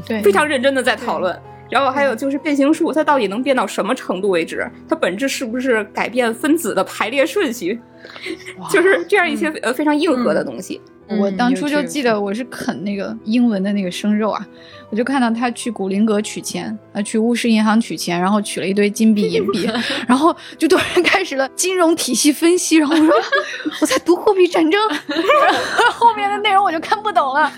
[0.06, 1.36] 对，非常认真的在讨论。
[1.70, 4.68] 然后还有就是变形术，它到底能变到什么程度为止？
[4.88, 7.80] 它本质是不是改变分子的排列顺序？
[8.70, 10.80] 就是这样一些呃非常硬核的东西。
[11.18, 14.46] 我当初就记得我是啃那个英文的那个生肉啊，
[14.90, 19.68] 我就看到他去古林阁取钱，啊，去巫师银行取钱，然后取了一堆金币银币，
[20.06, 23.12] 然后就突然开始了金融体系分析，然后我说
[23.82, 27.52] 我在读货币战争，然后后面的内容我就看不懂了。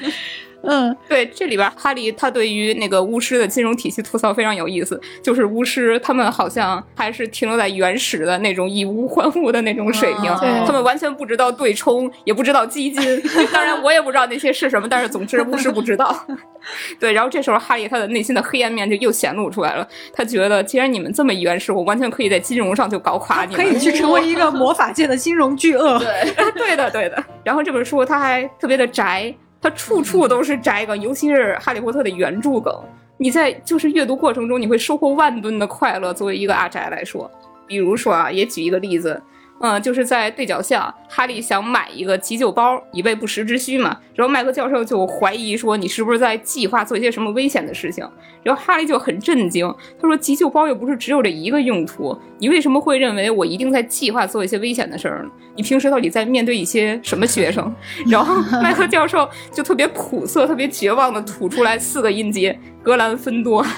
[0.64, 10.33] 嗯，对，这里边哈利他对于那个巫师的金融体系吐槽非常有意思，就是巫师他们好像还是停留在原始的那种以物换物的那种水平，
[10.66, 13.22] 他们完全不知道对冲，也不知道基金。
[13.53, 16.14] 当然，我也不知道那些是什么，但是总之巫师不知道。
[17.01, 19.87] 对，然后这时候哈利他的内心的黑暗面就又显露出来了。
[20.12, 23.64] 他觉得，既然你们这么原始，我完全可以在金融上就搞垮你们。
[23.64, 25.98] 可以去成为一个魔法界的金融巨鳄。
[25.98, 27.25] 对， 对的，对的。
[27.42, 32.75] 然后这本书他还特别的宅，它处处都是宅梗，尤其是《哈利波特》的原著梗。
[33.16, 36.12] 你在就是阅读过程中，你会收获万吨的快乐。
[36.12, 37.31] 作为一个阿宅来说，
[37.68, 39.22] 比如说啊，也举一个例子，
[39.62, 43.96] 嗯，就是在对角巷，哈利想买一个急救包，以备不时之需嘛。
[44.12, 48.05] 然后麦克教授就怀疑说，你是不是在计划做一些什么危险的事情？
[48.42, 55.31] 然后哈利就很震惊，他说：“急救包又不是只有这一个用途，你为什么会认为我一定在计划做一些危险的事儿呢？
[55.55, 57.72] 你平时到底在面对一些什么学生？”
[58.11, 63.64] 然后麦克教授就特别苦涩、特别绝望的吐出来四个音节：格兰芬多。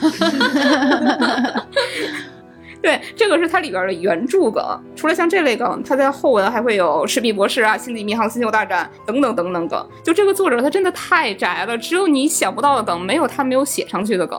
[2.84, 4.62] 对，这个是它里边的原著梗。
[4.94, 9.88] 除了像这类梗，它在后文还会有《赤壁博士》啊、《星际迷航：星球大战》等等等等梗。
[10.02, 14.38] 就这个作者他真的太宅了，只有你想不到的梗，没有他没有写上去的梗。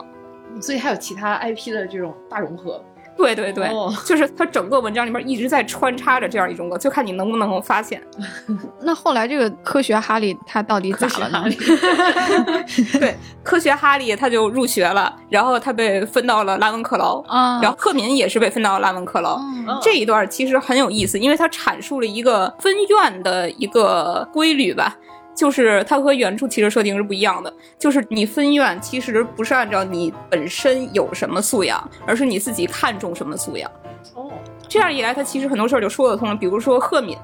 [0.61, 2.79] 所以还有其他 IP 的这种大融合。
[3.17, 8.01] 对对对，哦就是他整个文章里面一直在穿插着这样一种梗，就看你能不能够发现。
[8.81, 11.45] 那后来这个科学哈利他到底咋了呢？
[12.99, 19.37] 对，科学哈利他就入学了，然后他被分到了拉文克劳，啊，然后赫敏也是被分到了拉文克劳。
[19.39, 24.95] 嗯这一段其实很有意思，因为他阐述了一个分院的一个规律吧。
[25.35, 33.69] 就是它和原著其实设定是不一样的，就是你分院其实不是按照你本身有什么素养，而是你自己看重什么素养。
[34.13, 34.31] 哦，
[34.67, 36.35] 这样一来，它其实很多事儿就说得通了。
[36.35, 37.17] 比如说赫敏，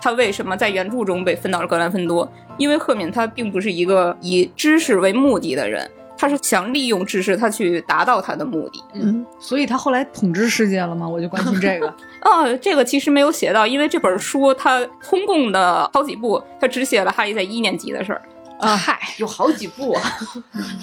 [0.00, 2.30] 他为什么在原著中被分到了格兰芬多？
[2.58, 8.82] 因为赫敏他并不是一个以知识为目的的人，他是想利用知识，他去达到他的目的。
[8.94, 11.08] 嗯，所以他后来统治世界了吗？
[11.08, 11.86] 我就关心这个。
[12.22, 18.22] 哦，这个其实没有写到，因为这本书它通共的好几部，他只写了哈利在一年级的事儿。
[18.58, 20.02] 啊嗨，有好几部啊。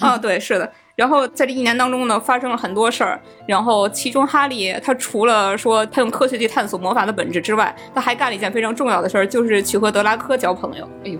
[0.00, 0.72] 啊，对，是的。
[0.96, 3.20] 然后在这一年当中呢，发生了很多事儿。
[3.46, 10.88] 然后其中哈利他除了说他用科学去探索魔法的本质之外，他还干了一件非常重要的事儿，就是去和德拉科交朋友。
[11.04, 11.18] 哎呦，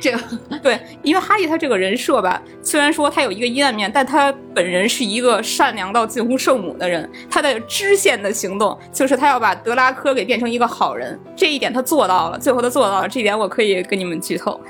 [0.00, 0.18] 这个
[0.62, 7.08] 对，因为哈利他这个人设吧，虽然说他有一个阴暗面，但他本人是一个善良到近乎圣母的人。
[7.30, 14.60] 他的支线的行动就是他要把德拉科给变成一个好人，这一点他做到了，最后他做到了，这一点我可以跟你们剧透。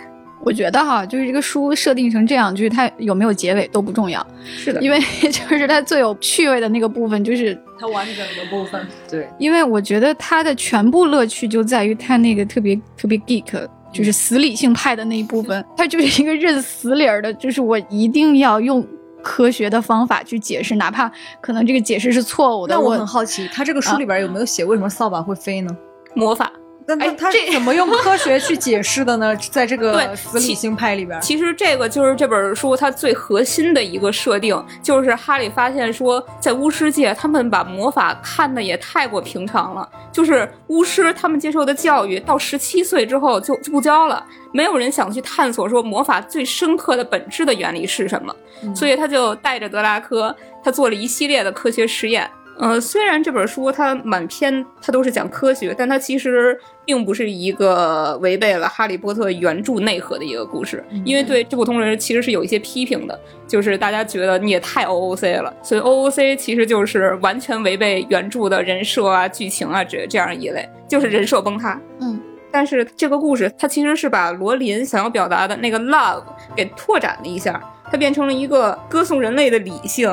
[0.45, 18.87] 我觉得哈，就是这个书设定成这样，就是它有没有结尾都不重要，是的，因为 就是它最有趣味的那个部分，就是它完整的部分，对，因为我觉得它的全部乐趣就在于它那个特别特别 geek，就是死理性派的那一部分，它就是一个认死理儿的，就是我一定要用
[19.23, 22.75] 科学的方法去解释，哪怕可能这个解释是错误的。
[22.75, 25.75] 那我我很好奇，他这个书里边有没有写为什么扫把会飞呢？
[26.15, 26.53] 魔法。
[26.87, 29.35] 那那哎他是怎么用科学去解释的呢？
[29.51, 39.89] 在这个对死理性派里边，其实这个就是这本书它最核心的一个设定，就是哈利发现说，在巫师界，他们把魔法看的也太过平常了。
[40.13, 48.35] 就是巫师他们接受的教育，到十七岁之后就就不教了，没有人想去探索说魔法最深刻的本质的原理是什么。
[48.75, 52.31] 所以他就带着德拉科，他做了一系列的科学实验。
[52.59, 71.81] 呃，虽然这本书它满篇它都是讲科学，但它其实并不是一个违背了《哈利波特》原著内核的一个故事，因为对这部同人其实是有一些批评的，就是大家觉得你也太 OOC 了，所以 OOC 其实就是完全违背原著的人设啊、剧情啊这这样一类，就是人设崩塌。
[72.01, 72.21] 嗯。
[72.53, 76.23] 但是这个故事，它其实是把罗琳想要表达的那个 love
[76.55, 80.09] 给拓展了一下，它变成了一个歌颂人类的理性，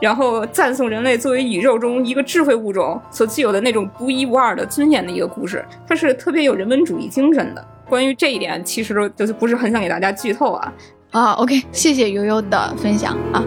[0.00, 7.62] 然后赞颂人类作为宇宙中一个智慧物种所具有的那种独一无二的尊严的一个故事，它是特别有人文主义精神的。
[7.86, 10.72] 关于这一点，其实就是不是很想给大家剧透啊。
[11.10, 13.44] 啊，OK，谢谢悠悠的分享啊。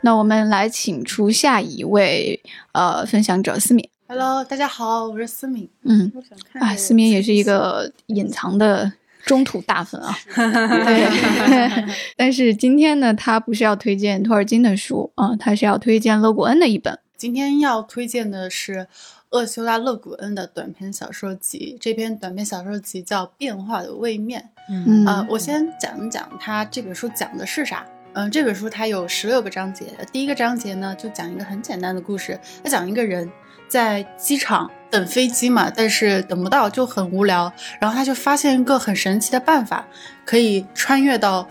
[0.00, 2.42] 那我们来请出下一位
[2.72, 3.88] 呃分享者思敏。
[4.08, 5.68] Hello，大家好，我是思敏。
[5.84, 6.12] 嗯，
[6.54, 8.92] 啊，思敏也是一个隐藏的
[9.24, 10.16] 中土大粉啊。
[10.34, 11.84] 对，
[12.16, 16.98] 但是今天呢，他不是要推荐托尔金的书啊，他是要推荐勒古恩的一本。
[17.16, 18.86] 今天要推荐的是
[19.30, 24.40] 厄修拉·勒古恩的短篇小说集，这篇短篇小说集叫《变化的位面》。
[24.68, 27.84] 嗯啊、我先讲一讲他这本书讲的是啥。
[28.16, 33.28] 嗯、这本书它有十六个章节，第一个章节呢就讲一个很简单的故事，它讲一个人
[33.66, 37.52] 在机场等飞机嘛，但是等不到就很无聊。
[37.80, 39.84] 然后他就发现一个很神奇的办法，
[40.24, 41.48] 可以穿越到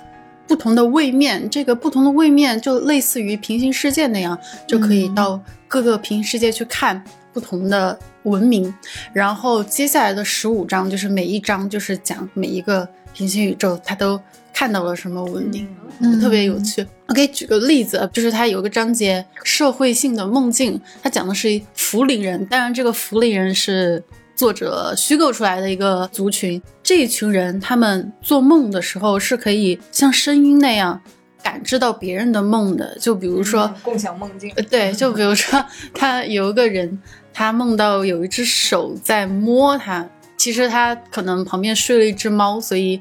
[0.47, 1.49] 不同的位面。
[1.49, 8.73] 这个不同的位面就类似于平行世界那样，就可以到各个平行世界去看不同的文明。
[9.11, 14.17] 然后接下来的十五章就是每一章就是讲每一个平行宇宙，它都
[14.53, 15.67] 看到了什么文明。
[15.99, 16.85] 嗯特别有趣。
[17.07, 24.03] 我给举个例子，就是它有个章节社会性的梦境，它讲的是福林人，当然这个福林人是
[24.35, 26.61] 作者虚构出来的一个族群。
[26.81, 30.99] 这一群人他们做梦的时候是可以像声音那样
[31.43, 33.71] 感知到别人的梦的，就比如说。
[33.83, 36.99] 共享梦境，呃，对，就比如说， 他有一个人，
[37.31, 42.99] 他梦到有一只手在摸他，其实他可能旁边睡了一只猫，所以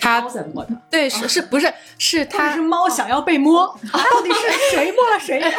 [0.00, 5.38] 他怎么的，对是是不是是他他是猫想要被摸， 到底是谁摸了谁？
[5.42, 5.50] 哎，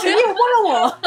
[0.00, 0.98] 谁又摸了我？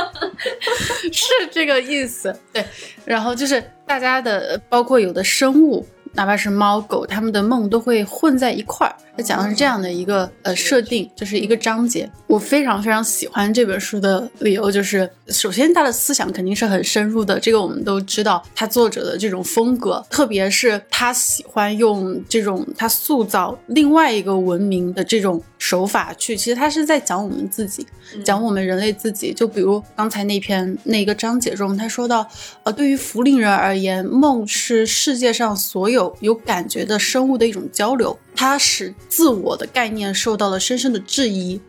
[1.12, 2.64] 是这个意思，对。
[3.06, 8.96] 然后就是大家的，包括有的生物，哪怕是猫狗，它们的梦都会混在一块儿。
[9.18, 12.10] 它讲的是这样的一个呃设定，就是一个章节。
[12.28, 18.42] 我非常非常喜欢这本书的理由就是，首先它的思想肯定是很深入的，这个我们都知道。
[18.56, 27.86] 他作者的这种风格，特别是他喜欢用这种他塑造另外一个文明的这种手法去，其实他是在讲我们自己。
[28.24, 29.34] 讲我们人类自己。
[29.34, 32.26] 就比如刚才那篇那个章节中，他说到，
[32.64, 41.60] 呃，对于福林人而言，梦是世界上所有有感觉的生物的一种交流，它使自我的概念受到了深深的质疑。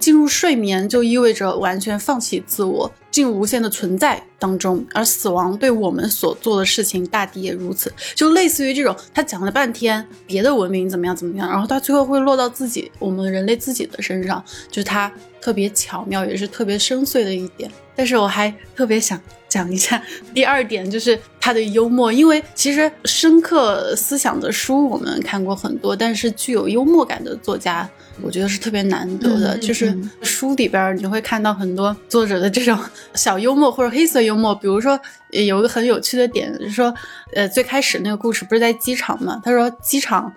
[0.00, 7.90] 进入睡眠就意味着完全放弃自我，进入无限的存在当中，而死亡对我们所做的事情大抵也如此。
[8.16, 15.10] 就类似于这种，他讲了半天别的文明怎么样怎么样，然后他最后会落到自己我们人类自己的身上，就是他
[15.40, 17.70] 特别巧妙，也是特别深邃的一点。
[17.94, 19.18] 但是我还特别想
[19.48, 20.02] 讲一下
[20.34, 27.88] 第二点，就是他的幽默，因为其实深刻思想的书我们看过很多，但是具有幽默感的作家。
[28.20, 32.76] 我觉得是特别难得的，嗯就是嗯书里边儿你会看到很多作者的这种
[33.14, 34.98] 小幽默或者黑色幽默，比如说
[35.32, 36.92] 呃有一个很有趣的点，就是说，
[37.32, 39.40] 呃，最开始那个故事不是在机场嘛？
[39.44, 40.34] 他说机场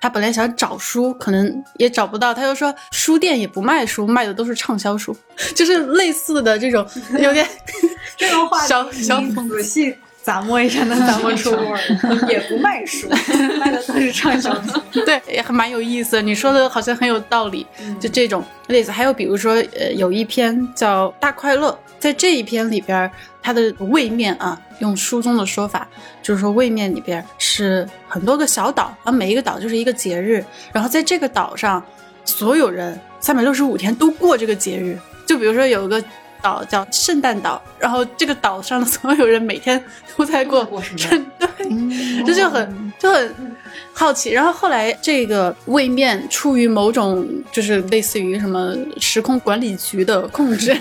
[0.00, 5.16] 他本来想找书，可能也找不到，他就说书店也不卖书，卖的都是畅销书，
[5.54, 6.86] 就是类似的这种
[7.18, 7.46] 有点
[8.16, 9.94] 这种话小小你讽仔细
[10.24, 12.28] 咂摸一下，能咂摸出味儿。
[12.28, 13.08] 也不卖书，
[13.58, 14.80] 卖的都是畅销书。
[15.04, 16.22] 对，也还蛮有意思的。
[16.22, 17.66] 你说的好像很有道理，
[17.98, 18.90] 就这种例子。
[18.90, 23.10] 还有比如说，呃，有一篇叫《大快乐》，在这一篇里边儿，
[23.42, 25.88] 它的位面啊，用书中的说法，
[26.22, 31.82] 就是说位面里边是很多个小岛，而每一个岛就是一个节日，然后在这个岛上，
[32.24, 34.98] 所有人三百六十五天都过这个节日。
[35.26, 36.02] 就比如说有一个
[36.40, 39.82] 岛叫圣诞岛，然后这个岛上的所有人每天
[40.16, 41.48] 都在过过圣诞，
[42.26, 43.56] 这就很就很
[43.92, 44.30] 好奇。
[44.30, 50.76] 然后后来这个位面出于某种就是类似于什么时空管理局的控制，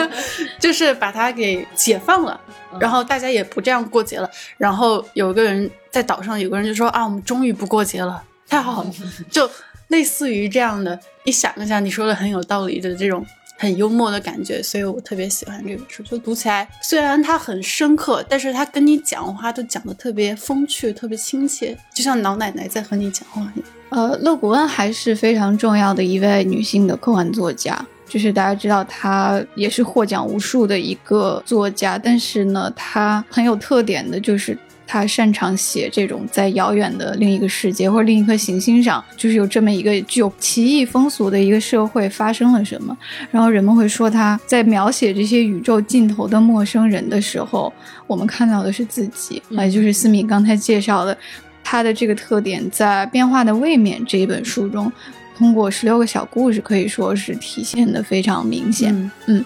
[0.58, 2.40] 就是把它给解放了。
[2.80, 4.28] 然后大家也不这样过节了。
[4.56, 8.90] 然后有个人在岛上，有个人就说啊，我们终于不过节了，太好了。
[9.30, 9.48] 就
[9.88, 13.24] 类似于这样的，你想一下，你说的很有道理的这种。
[13.62, 16.02] 很幽默的感觉，所以我特别喜欢这本书。
[16.02, 23.68] 就读起来，虽然它很深刻，但是它跟你讲话都讲的特别风趣，特别亲切，就像老奶奶在和你讲话一样。
[23.90, 34.58] 呃，勒古恩还是非常重要的一位女性的科幻作家，就是大家知道她也是获奖无数的一个作家，但是呢，她很有特点的就是。
[34.92, 42.94] 她擅长写这种在遥远的另一个世界或者另一颗行星上，就是有这么一个具有奇异风俗的一个社会发生了什么，
[43.30, 47.72] 然后人们会说他在描写这些宇宙尽头的陌生人的时候，
[48.06, 51.16] 我们看到的是自己，也就是思敏刚才介绍的，
[51.64, 54.92] 他的这个特点在《变化的位面》这一本书中，
[55.38, 59.10] 通过十六个小故事可以说是体现的非常明显。
[59.24, 59.42] 嗯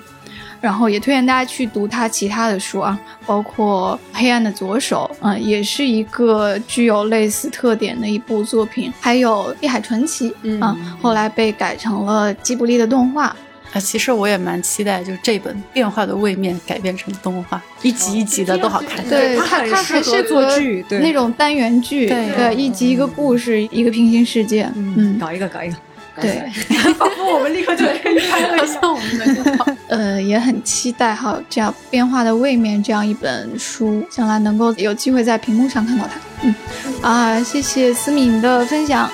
[0.61, 8.93] 然后也推荐大家去读他其他的书啊，包括《黑暗的左手》嗯、也是一个具有类似特点的一部作品。
[9.01, 13.35] 还有《碧海传奇》嗯啊、后来被改成了吉卜力的动画。
[13.73, 19.07] 啊，其实我也蛮期待，就是这本《变化的位面》改编成动画，一集一集的都好看。
[19.09, 24.71] 对它还适适合做剧对那种单元剧，对对，一集一个故事，一个平行世界。
[24.77, 25.77] 嗯，搞一个，搞一个。
[26.21, 26.51] 对，
[26.95, 28.67] 仿佛我们立刻就可以拍了一样。
[28.67, 36.21] 像我们的 呃，也很期待哈，这样《变化的位面》这样一本书，将来能够有机会在屏幕上看到它。
[36.43, 36.55] 嗯，
[37.03, 39.11] 啊，谢谢思敏的分享。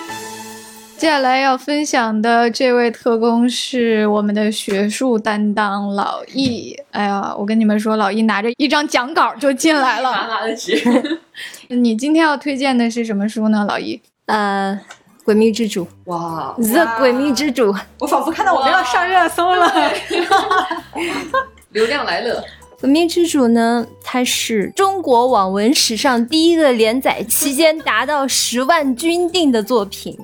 [0.97, 6.77] 接下来要分享的这位特工是我们的学术担当老易。
[6.93, 10.11] 哎呀，我跟你们说，老易拿着一张讲稿就进来了。
[10.15, 10.81] 麻麻的纸。
[11.69, 14.01] 你今天要推荐的是什么书呢，老易？
[14.27, 14.79] 呃，
[15.25, 19.73] 《诡秘之主》哇，The 诡秘之主，我仿佛看到我们要上热搜了。
[21.71, 22.45] 流量来了，
[22.85, 30.19] 《诡秘之主》呢，它是中国网文史上第一个连载期间达到十万军订的作品。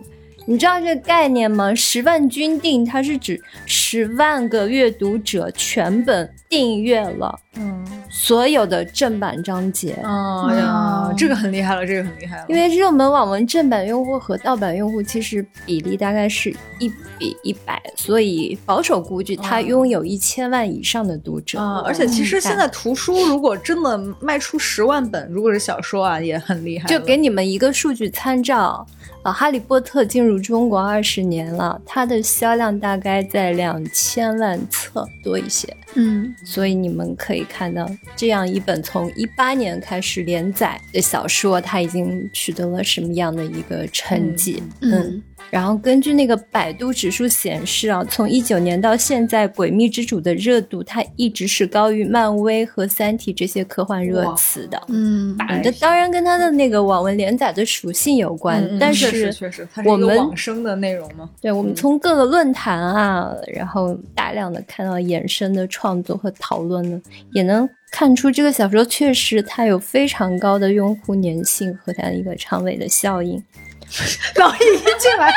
[0.46, 1.74] 你知道这个概念吗？
[1.74, 9.98] 十万军订，它是指十万个阅读者全本订阅了嗯，所有的正版章节。
[10.02, 12.44] 哦呀，这个很厉害了，这个很厉害了。
[12.48, 16.88] 因为热门网文正版用户和盗版用户其实比例大概是一
[17.18, 21.58] 比一百，所以保守估计它拥有一千万以上的读者。
[21.58, 26.86] 啊、而且其实现在图书如果真的卖出十万本，如果是小说啊，也很厉害。
[26.88, 28.86] 就给你们一个数据参照，
[29.28, 44.62] 呃，《哈利波特》进入中国二十年了，它的销量大概在两千万册多一些，嗯所以你们可以看到，这样一本从一八年开始连载的小说，它已经取得了什么样的一个成绩？
[44.80, 54.80] 嗯嗯然后根据那个百度指数显示啊，从一九年到现在，《诡秘之主》的热度它一直是高于漫威和《三体》这些科幻热词的。
[54.88, 61.28] 嗯嗯，这当然跟它的那个网文连载的属性有关，但确实是确实，它是一个我们往生的内容吗。
[61.40, 67.00] 对我们从各个论坛啊，然后大量的看到衍生的创作和讨论呢，
[67.32, 73.42] 也能看出这个小说确实它有非常高的用户粘性和它的一个长尾的效应。
[74.36, 75.30] 老易一进来，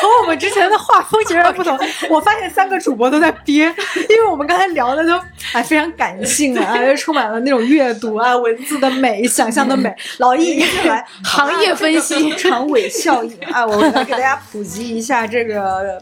[0.00, 1.78] 和我们之前的画风截然不同。
[2.10, 3.64] 我发现三个主播都在憋，
[4.08, 5.18] 因为我们刚才聊的都
[5.52, 9.94] 哎非常感性啊，又充满了那种阅读啊、文字的美、想象的美。
[10.18, 16.00] 老易一进来，行业分析长尾效应啊，我来给大家普及一下这个。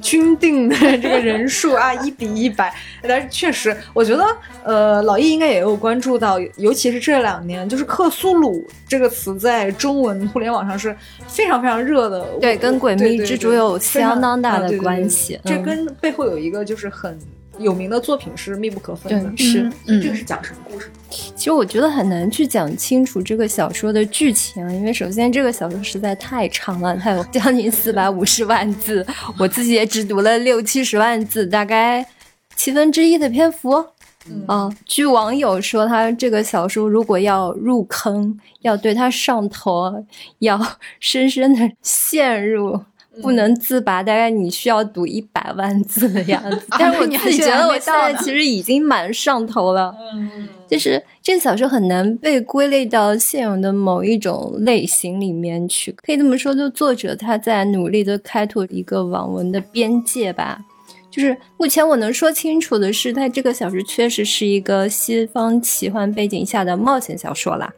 [0.00, 4.24] 均定的这个人数啊，一比一百，但是确实，我觉得，
[4.62, 10.94] 呃，老易应该也有关注到，尤其是这两年，就是克苏鲁这个词在中文互联网上是
[11.26, 15.14] 非常非常热的，对，跟诡秘之主有相当大的关系。
[15.14, 15.40] 系。
[15.44, 17.16] 这嗯跟背后有一个就是很
[17.58, 19.30] 有名的作品是密不可分的。
[19.30, 19.70] 对是。
[19.86, 20.90] 嗯这个是讲什么故事？
[21.36, 29.06] 其实我觉得很难去讲清楚这个小说的剧情，因为首先这个小说实在太长了，它有将近四百五十万字，
[29.38, 32.04] 我自己也只读了六七十万字，大概
[32.56, 33.84] 七分之一的篇幅。
[34.26, 40.04] 嗯啊，据网友说，他这个小说如果要入坑，要对他上头，
[40.38, 40.58] 要
[40.98, 42.80] 深深的陷入。
[43.22, 46.62] 不能自拔，大概你需要读一百万字的样子。
[46.78, 49.94] 但是我你自己觉得我现在其实已经蛮上头了。
[50.14, 60.60] 嗯，就是这个小说很难被归类到现有的某一种类型里面去，可以这么说，就作者他在努力的开拓一个网文的边界吧。
[61.10, 67.72] 就是目前我能说清楚的是，它这个小说确实是一个西方奇幻背景下的冒险小说啦。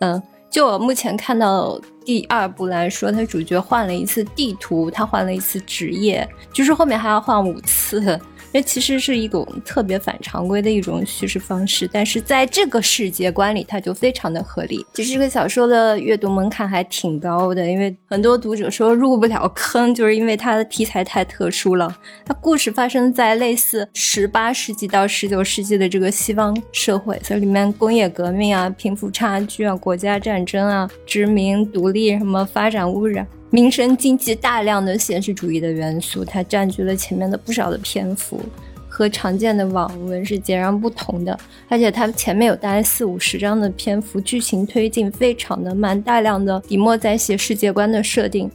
[0.00, 0.20] 嗯
[0.50, 8.20] 就我目前看到第二部来说，他主角换了一次地图，他换了一次职业，就是后面还要换五次。
[8.52, 14.84] 这其实是一种特别反常规的一种叙事方式，但是在这个世界观里，它就非常的合理。
[14.92, 21.96] 其实这个小说的阅读门槛还挺高的，因为很多读者说入不了坑，就是因为它的题材太特殊了。
[22.24, 33.26] 它故事发生在类似十八世纪到十九世纪的这个西方社会，所以里面工业革命啊、贫富差距啊、国家战争啊、殖民独立什么发展污染。
[33.50, 38.40] 民生经济大量的现实主义的元素，它占据了前面的不少的篇幅，
[38.88, 41.36] 和常见的网文是截然不同的。
[41.68, 48.48] 而且它前面有大概四五十章的篇幅，剧情推进非常的慢，大量的笔墨在写世界观的设定。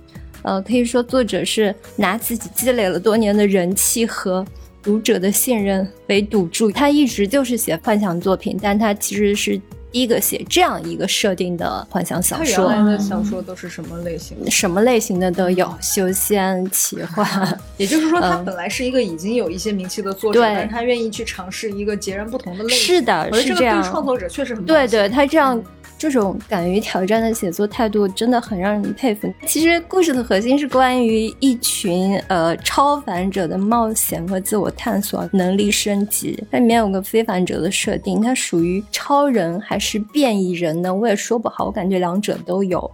[0.43, 4.45] 呃，可以说作者是拿自己积累了多年的人气和
[4.81, 6.71] 读者的信任为赌注。
[6.71, 9.59] 他一直就是写幻想作品，但他其实是
[9.95, 12.69] 一个写这样一个设定的幻想小他原说。
[12.69, 14.51] 来的小说都是什么类型的？
[14.51, 17.25] 什么类型的都有，修仙、奇幻，
[17.77, 22.77] 也就是说，他嗯本来是一个已经有一些名气的作者，对但是他愿意去尝试一个截然不同的类型。
[22.77, 23.83] 是的，我觉得这个对是这样。
[23.83, 25.63] 创作者确实很对对，他这样
[25.97, 29.33] 这种敢于挑战的写作态度，真的很让人佩服。
[29.47, 36.41] 其实故事的核心是关于一群呃超凡者的冒险和自我探索能力升级。
[36.51, 40.93] 它里面有个非凡者的设定，它属于超人还是变异人呢？
[40.93, 42.91] 我也说不好，我感觉两者都有。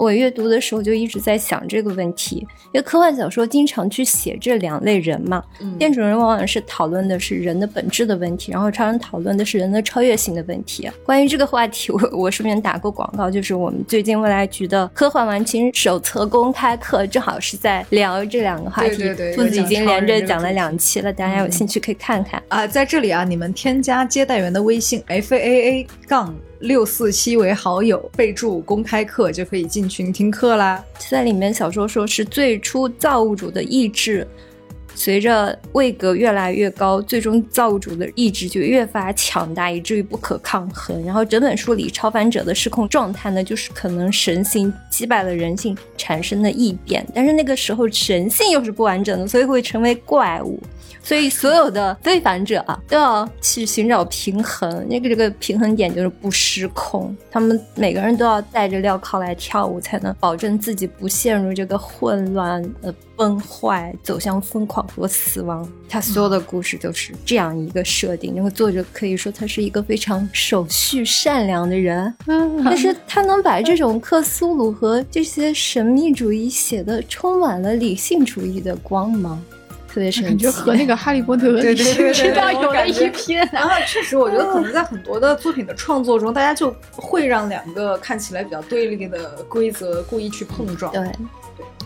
[0.00, 2.36] 我阅读的时候就一直在想这个问题，
[2.72, 5.42] 因为科幻小说经常去写这两类人嘛。
[5.60, 10.90] 嗯店主人往往是讨论的是人的本质的问题，然后超人讨论的是人的超越性的问题。
[11.04, 18.96] 关于这个话题，我我顺便打个广告，就是我们最近未来局的科幻完情手册公开课，正好是在聊这两个话题。
[18.96, 22.42] 对对对兔子已经连着讲了两期了，大家有兴趣可以看看。
[22.48, 30.82] 啊、在这里啊，你们添加接待员的微信 f a a 杠六四七为好友，备注公开课就可以进群听课啦。
[31.08, 34.26] 在里面小说说是最初造物主的意志，
[34.94, 41.02] 随着位格越来越高，最终造物主的意志就越发强大，以至于不可抗衡。
[41.04, 50.60] 然后整本书里超凡者的失控状态呢，就是可能神性击败了人性产生的异变，但是那个时候神性又是不完整的，所以会成为怪物。
[51.10, 54.86] 所以所有的非凡者啊，都要去寻找平衡。
[54.88, 57.12] 那个这个平衡点就是不失控。
[57.32, 65.68] 他们每个人都要带着镣铐来跳舞，才能保证自己不陷入这个混乱、呃崩坏，走向疯狂和死亡。
[65.88, 68.32] 他所有的故事都是这样一个设定。
[68.36, 72.14] 那个作者可以说他是一个非常守序、善良的人，
[72.64, 79.42] 但是他能把这种克苏鲁和这些神秘主义写的充满了理性主义的光芒。
[79.92, 83.48] 特别神奇，感觉和那个《哈利波特》对对对对知道有了我感觉一拼啊。
[83.52, 91.02] 然后确实，我觉得可能 在很多的作品的创作中，大家就会让两个看起来比较对立的规则故意去碰撞，对。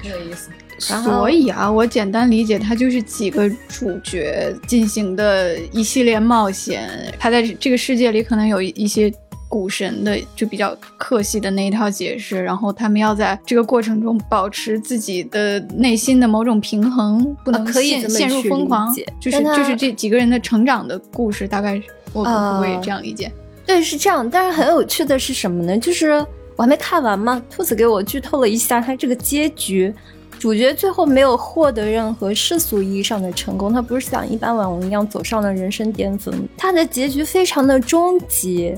[0.02, 0.50] 很有意思。
[0.78, 7.14] 所以啊，我简单理解，它就是几个主角进行的一系列冒险。
[7.18, 9.10] 他在这个世界里可能有一些
[9.54, 18.92] 古神的就比较客系的那一套解释，然后他们要在这个过程中保持自己的内心的某种平衡，不能啊可以陷陷入疯狂。
[19.20, 23.30] 就是就是这几个人的成长的故事，大概是我可不可以啊这样理解？
[23.64, 24.28] 对，是这样。
[24.28, 25.78] 但是很有趣的是什么呢？
[25.78, 26.14] 就是
[26.56, 29.94] 我还没看完嘛，兔子给我剧透了一下他这个结局。
[30.36, 38.74] 主角最后没有获得任何世俗意义上的成功，他不是像一般网红一样走上了人生巅峰，他的结局非常的终极。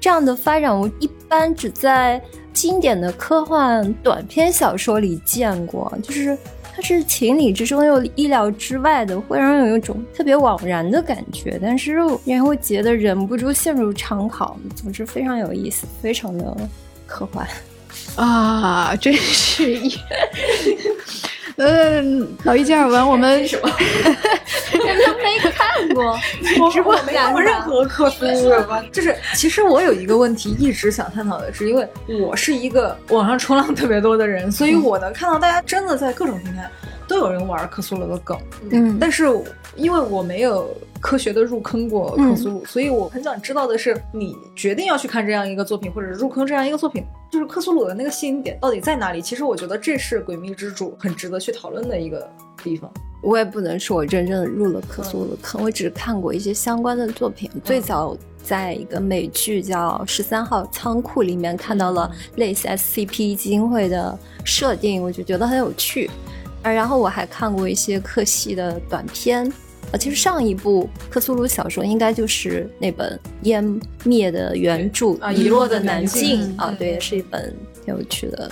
[0.00, 2.20] 这样的发展，我一般只在
[2.52, 6.36] 经典的科幻短篇小说里见过，就是
[6.74, 14.58] 它是情理之中又意料之外的，会让人有一种特别惘然的感觉，但是又也会觉得忍不住陷入长考。
[14.74, 16.56] 总之非常有意思，非常的
[17.06, 17.46] 科幻。
[18.16, 19.90] 啊，真是一，
[21.62, 23.70] 嗯，老一见耳闻，我们 什么？
[24.72, 26.18] 人都没看过，
[26.70, 31.86] 直播没有任何克苏鲁有关，就是其实我有一个问题一直想探讨的是，因为
[32.20, 36.70] 我是一个网上冲浪特别多的人，所以我能看到大家真的在各种平台
[37.06, 38.38] 都有人玩克苏鲁的梗，
[38.70, 39.26] 嗯，但是
[39.76, 40.68] 因为我没有
[41.00, 49.22] 科学的入坑过克苏鲁，所以我很想知道的是，你决定要去看这样一个作品，或者入坑这样一个作品，就是克苏鲁的那个吸引点到底在哪里？
[49.22, 52.28] 其实我觉得这是《诡秘之主》很值得去讨论的一个
[52.62, 52.90] 地方。
[53.22, 57.50] 我也不能说我真正的入了克苏鲁的坑，我只是看过一些相关的作品。
[57.62, 66.10] 最早在一个美剧叫《十三号仓库》里面看到了类似 SCP 基金会的设定，我就觉得很有趣。
[66.62, 69.50] 啊，然后我还看过一些克系的短片。
[69.92, 77.52] 呃，其实上一部克苏鲁小说应该就是那本《湮灭的原著》啊遗落的南境境啊，对，也是一本
[77.84, 78.48] 挺有趣的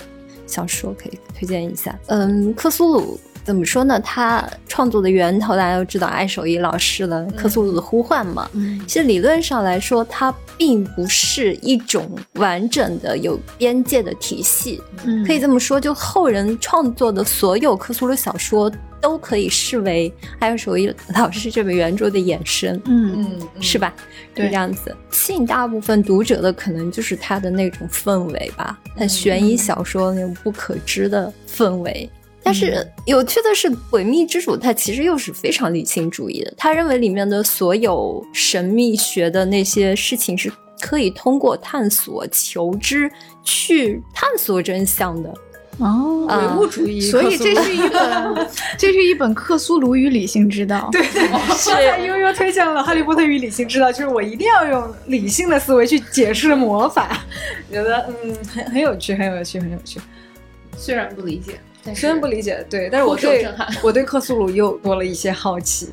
[0.48, 1.96] 小说，可以推荐一下。
[2.06, 3.98] 嗯，克苏鲁怎么说呢？
[4.00, 8.46] 他创作的源头大家都知道，艾守伊老师的《克苏鲁的呼唤》嘛。
[8.52, 18.70] 嗯其实理论上来说，它并不是一种完整的有边界的体系，嗯可以这么说，就后人创作的所有克苏鲁小说
[19.00, 22.78] 都可以视为艾守伊老师这本原著的衍生。
[22.84, 23.94] 嗯嗯，是吧？
[24.34, 24.94] 对这样子。
[25.10, 32.10] 吸引大部分读者的可能就是他的那种氛围吧，很悬疑小说那种不可知的氛围。
[32.48, 36.54] 但是有趣的是，《诡秘之主》他其实又是非常理性主义的。
[36.56, 43.10] 他认为里面的所有神秘学的那些事情是可以通过探索、求知
[43.44, 45.34] 去探索真相的。
[45.76, 50.88] 哦，啊唯物主义所以这是一本， 这是一本克苏鲁与理性之道。
[50.90, 57.22] 对， 刚才悠悠推荐了《哈利波特与理性之道》，就是我一定要用理性的思维去解释魔法，
[57.70, 60.00] 觉得嗯很很有趣，很有趣，很有趣。
[60.76, 65.88] 虽然不理解，但是虽然不理解，对，但是我对震撼 我对克苏鲁又多了一些好奇。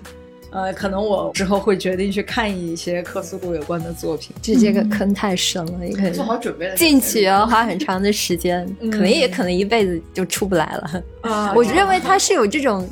[0.51, 4.33] 呃，可能我之后会决定去看一些克苏鲁有关的作品。
[4.41, 6.75] 就这个坑太深了，也可能做好准备了。
[6.75, 11.03] 进去要花很长的时间，嗯可能也可能一辈子就出不来了。
[11.21, 12.87] 啊我认为他是有这种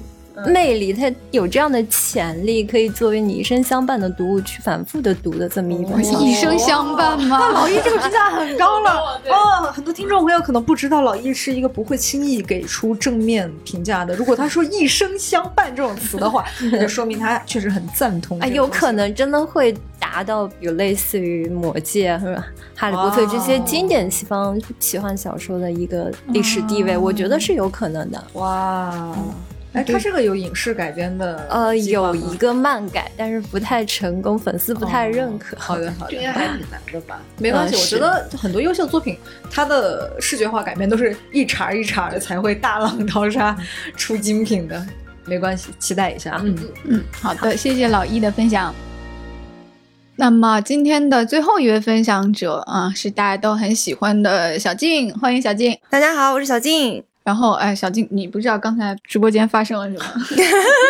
[0.47, 6.21] 魅力，它有这样的潜力，可以作为你一生相伴的读物去反复的读的这么一本小说。
[6.21, 7.49] 一生相伴吗？
[7.53, 8.91] 老易这个评价很高了
[9.29, 14.15] 哦，很多听众朋友可能不知道，老易是一个不会轻易给出正面评价的。
[14.15, 18.39] 如果他说“一生相伴”这种词的话， 那就说明他确实很赞同。
[18.39, 22.45] 哎，有可能真的会达到，比如类似于《魔戒》是吧，
[22.79, 28.23] 《哈利波特》这些经典西方奇幻小说的一个历史地位，我觉得是有可能的。
[28.34, 29.15] 哇。
[29.74, 35.57] 哎，它这个有影视改编的，呃，有一个漫改，但是不太成功，粉丝不太认可。
[35.59, 37.19] 好的，好的，这应该还挺难的吧？
[37.39, 39.17] 没关系，嗯我觉得很多优秀作品，
[39.49, 43.57] 它的视觉化改编都是一茬一茬的才会大浪淘沙
[43.97, 44.86] 出精品的。
[45.26, 46.39] 没关系，期待一下。
[46.43, 48.74] 嗯，嗯，好的，谢谢老易的分享。
[50.17, 55.76] 那么今天的最后一位分享者啊，是大家都很喜欢的小静，欢迎小静。
[55.89, 57.03] 大家好，我是小静。
[57.24, 60.03] 然后，哎，小静，你不知道刚才直播间发生了什么？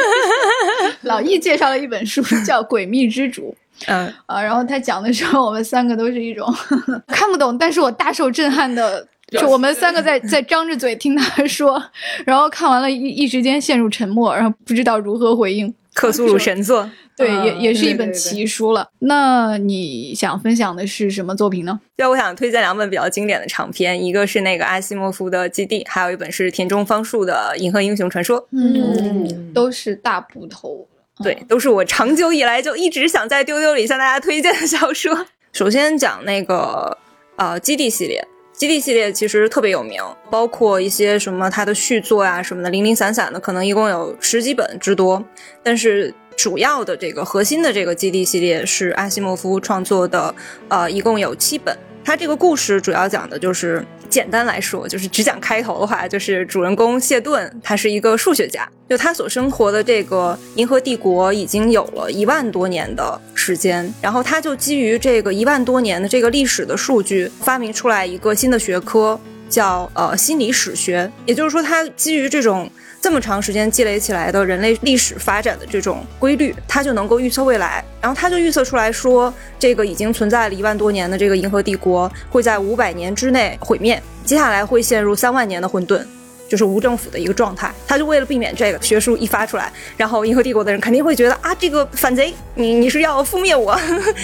[1.03, 3.55] 老易介绍了一本书，叫《诡秘之主》。
[3.87, 6.47] 嗯，啊，然后他讲的时候，我们三个都是一种
[7.07, 11.83] 看不懂，但是我大受震撼的，就我们三个在 在张着嘴听他说，
[12.25, 15.73] 然后看完了一一时间陷入沉默，然后不知道如何回应。
[15.93, 16.89] 克苏鲁神作。
[17.15, 18.89] 对，啊也也是一本对对对奇书了。
[18.99, 21.79] 那你想分享的是什么作品呢？
[21.97, 28.41] 就我想推荐两本比较经典的长篇，一个是那个阿西莫夫的《基地》，还有一本是田中芳树的《银河英雄传说》。
[28.51, 30.87] 嗯，都是大部头。
[31.23, 35.25] 对，都是我长久以来就一直想在丢丢里向大家推荐的小说。
[35.51, 36.97] 首先讲那个
[37.35, 40.01] 呃基地系列，基地系列其实特别有名，
[40.31, 45.23] 包括一些什么它的续作呀、什么的，零零散散的，可能一共有十几本之多。
[45.61, 50.33] 但是主要的这个核心的这个基地系列是阿西莫夫创作的，
[50.67, 51.77] 呃，一共有七本。
[52.05, 69.17] 他这个故事主要讲的就是，简单来说，就是只讲开头的话，就是主人公谢顿，他是一个数学家，就他所生活的这个银河帝国已经有了一万多年的时间，然后他就基于这个一万多年的这个历史的数据，发明出来一个新的学科，
[69.49, 72.69] 叫呃心理史学，也就是说，他基于这种。
[73.03, 77.83] 这么长时间积累起来的人类历史发展的这种规律，他就能够预测未来。
[77.99, 86.01] 然后他就预测出来说，这个已经存在了一万多年的这个银河帝国会在五百年之内毁灭，接下来会陷入三万年的混沌。
[86.47, 93.77] 就是无政府的一个状态，他就为了避免这个学术一发出来，然后银河帝国的人肯定会觉得啊，这个反贼，你你是要覆灭我，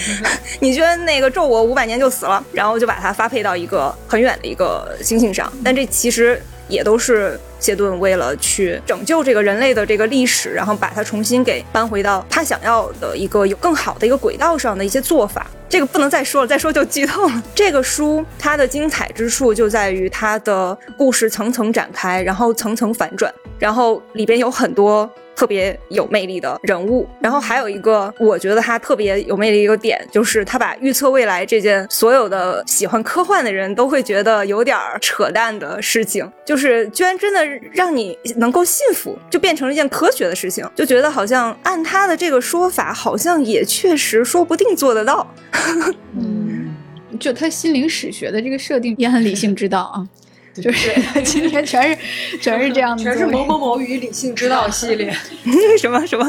[0.60, 15.46] 你觉得那个咒我五百年就死了，然后就把它发配到一个很远的一个星星上，但这其实也都是谢顿为了去拯救这个人类的这个历史，然后把它重新给搬回到他想要的一个有更好的一个轨道上的一些做法。
[15.68, 17.42] 这个不能再说了，再说就剧透了。
[17.54, 25.08] 这个书它的精彩之处就在于它的故事层层展开，然后层层反转，然后里边有很多。
[25.34, 37.40] 特别有魅力的人物，然后还有一个我觉得他特别有魅力一个点，就是他把预测未来这件所有的喜欢科幻的人都会觉得有点扯淡的事情，就是居然真的
[37.72, 45.34] 让你能够信服，就变成了一件科学的事情，就觉得好像按他的这个说法，好像也确实说不定做得到。
[46.18, 46.74] 嗯，
[47.18, 50.06] 就他心灵史学的这个设定也很理性之道啊。
[50.54, 50.92] 就是
[51.24, 51.98] 今天全是
[52.38, 55.14] 全是这样的，全是某某某与理性指导系列
[55.78, 56.24] 什么什么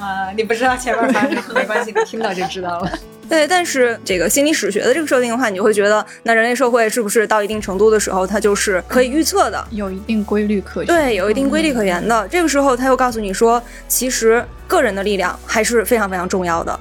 [0.00, 0.30] 啊！
[0.36, 2.98] 你不知道前面发生没关系，你听到就知道了。
[3.26, 10.86] 对，但是这个心理史学的这个设定的话，你就会觉得，那人类社会是不是到一定程度的时候，它就是可以预测的，有一定规律可循。
[10.86, 12.28] 对，有一定规律可言的。
[12.28, 16.78] 这个时候，他又告诉你说，其实个人的力量还是非常非常重要的。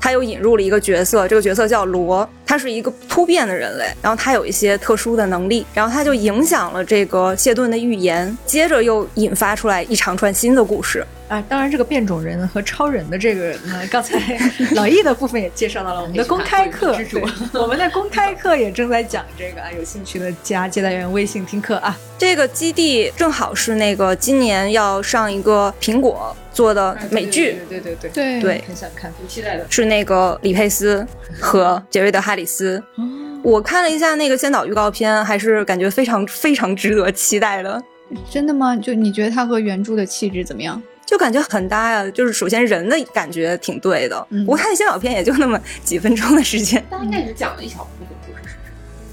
[0.00, 11.04] 他又引入了一个角色，这个角色叫罗，他是一个突变的人类，然后他有一些特殊的能力，然后他就影响了这个谢顿的预言，接着又引发出来一长串新的故事。
[11.28, 14.18] 啊，当然，这个变种人和超人的这个人呢，刚才
[14.74, 16.96] 老易的部分也介绍到了我们的公开课，
[17.52, 21.94] 我们的公开课也正在讲这个啊，有兴趣的加接待员微信听课啊。
[22.16, 29.66] 这个基地正好是那个今年要上一个苹果做的美剧，对对对对对，很想看，很期待的。
[29.68, 31.06] 是那个李佩斯
[31.38, 32.82] 和杰瑞德·哈里斯。
[33.42, 37.80] 我看了一下那个先导预告片，还是感觉非常非常值得期待的。
[38.30, 38.74] 真的吗？
[38.74, 40.82] 就你觉得他和原著的气质怎么样？
[41.08, 46.84] 就感觉很搭呀，就是首先人的感觉挺对的，嗯不过他的先导片也就那么几分钟的时间。
[46.90, 48.56] 但应该只讲了一小部分故事， 是？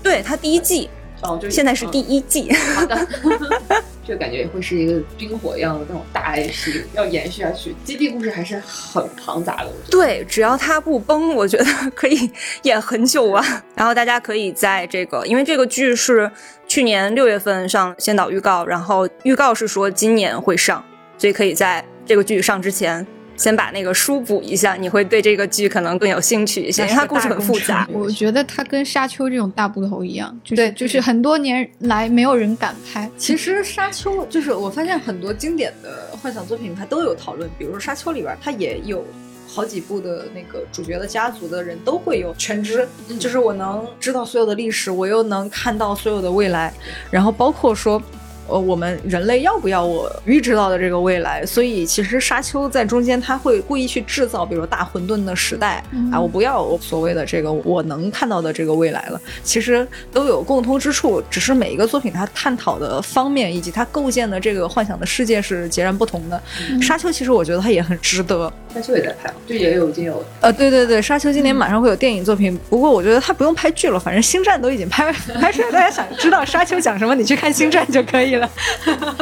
[0.04, 0.90] 对他第一季，
[1.22, 3.08] 哦，就现在是第一季，好的，
[4.06, 7.74] 这感觉也会是一个冰火一样的那种大 IP 要延续下去。
[7.86, 9.92] 基地故事还是很庞杂的，我觉得。
[9.92, 11.66] 对，只要它不崩，我觉得
[11.96, 12.30] 可以
[12.64, 13.64] 演很久啊。
[13.74, 16.30] 然后大家可以在这个，因为这个剧是
[16.68, 20.84] 去年六月份上先导预告，然后预告是说今年会上。
[21.18, 23.06] 所以可以在这个剧上之前。
[23.38, 27.86] 先把那个书补一下，你会对这个剧可能更有兴趣一些，因为它故事很复杂。
[27.92, 33.12] 我觉得它跟《沙丘》这种大部头一样，就是对就是很多年来没有人敢拍。
[33.18, 37.50] 其实《沙丘》就是我发现很多经典的幻想作品，它都有讨论。
[37.60, 39.06] 比如说《沙丘》里边，它也有
[39.50, 42.88] 好几部的那个主角的家族的人都会有全知，
[43.20, 46.74] 就是我能知道所有的历史，我又能看到所有的未来，
[47.12, 48.02] 然后包括说。
[48.48, 51.46] 呃，我们人类要不要我预知到的这个未来？
[51.46, 59.20] 所以其实沙丘在中间，他会故意去制造，比如大混沌的时代、啊，我不要我所谓的这个我能看到的这个未来了。
[59.44, 66.42] 其实都有共通之处，只是每一个作品它探讨的方面以及它构建的这个幻想的世界是截然不同的。
[66.82, 68.52] 沙丘其实我觉得它也很值得。
[68.76, 75.10] 沙丘也在拍，就也有已经有呃，对对对，沙丘今年马上会有电影作品，不过我觉得他不用拍剧了，反正星战都已经拍
[75.40, 78.50] 拍出来，大家想知道沙丘讲什么，你去看星战就可以了。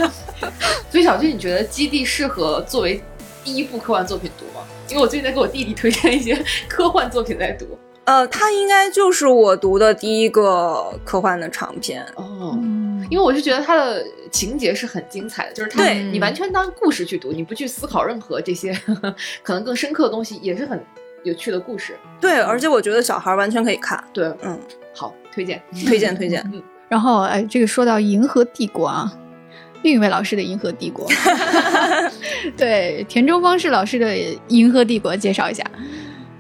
[0.90, 3.00] 所以小俊，你觉得《基地》适合作为
[3.44, 4.66] 第一部科幻作品读吗？
[4.90, 6.36] 因为我最近在给我弟弟推荐一些
[6.68, 7.78] 科幻作品在读。
[8.06, 12.06] 呃，它应该就是我读的第一个科幻的长篇。
[12.16, 12.58] 哦，
[13.10, 18.74] 因为我是觉得它的情节是很精彩的，就是它对你完全当故事去读，你不去思考任何这些
[19.42, 20.84] 可能更深刻的东西，也是很
[21.24, 21.98] 有趣的故事。
[22.20, 24.60] 对，而且我觉得小孩完全可以看，对，嗯，
[24.94, 25.62] 好，推荐。
[25.86, 26.42] 推荐推荐。
[26.54, 29.12] 嗯然后，哎，这个说到《银河帝国》啊，
[29.82, 31.10] 另一位老师的《银河帝国》，
[32.56, 34.06] 对，田中芳是老师的
[34.50, 35.64] 《银河帝国》，介绍一下。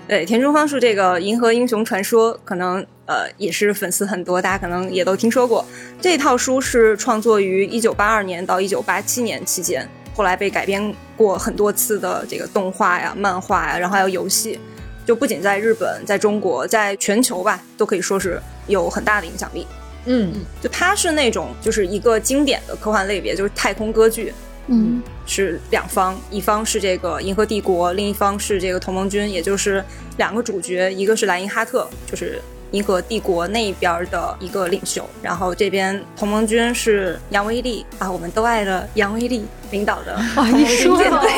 [0.08, 5.66] 对，田中芳树这个《银河英雄传说》，可能呃也是粉丝很多，大家可能也都听说过。
[6.01, 14.60] 这套书是创作于一九八二年到一九八七年期间，后来被改编过很多次的这个动画呀、漫画呀，然后还有游戏。
[15.06, 19.68] 就不仅在日本，在中国，在全球吧，都可以说是有很大的影响力。
[20.06, 24.34] 嗯，就它是那种就是一个经典的科幻类别，就是太空歌剧。
[24.68, 29.84] 嗯是两方，一方是这个银河帝国，另一方是这个同盟军，也就是
[30.17, 41.32] 两个主角，一个是莱因哈特，就是银河帝国那边的一个领袖，然后这边同盟军是杨威利啊，我们都爱的杨威利领导的哇， 你说到舰队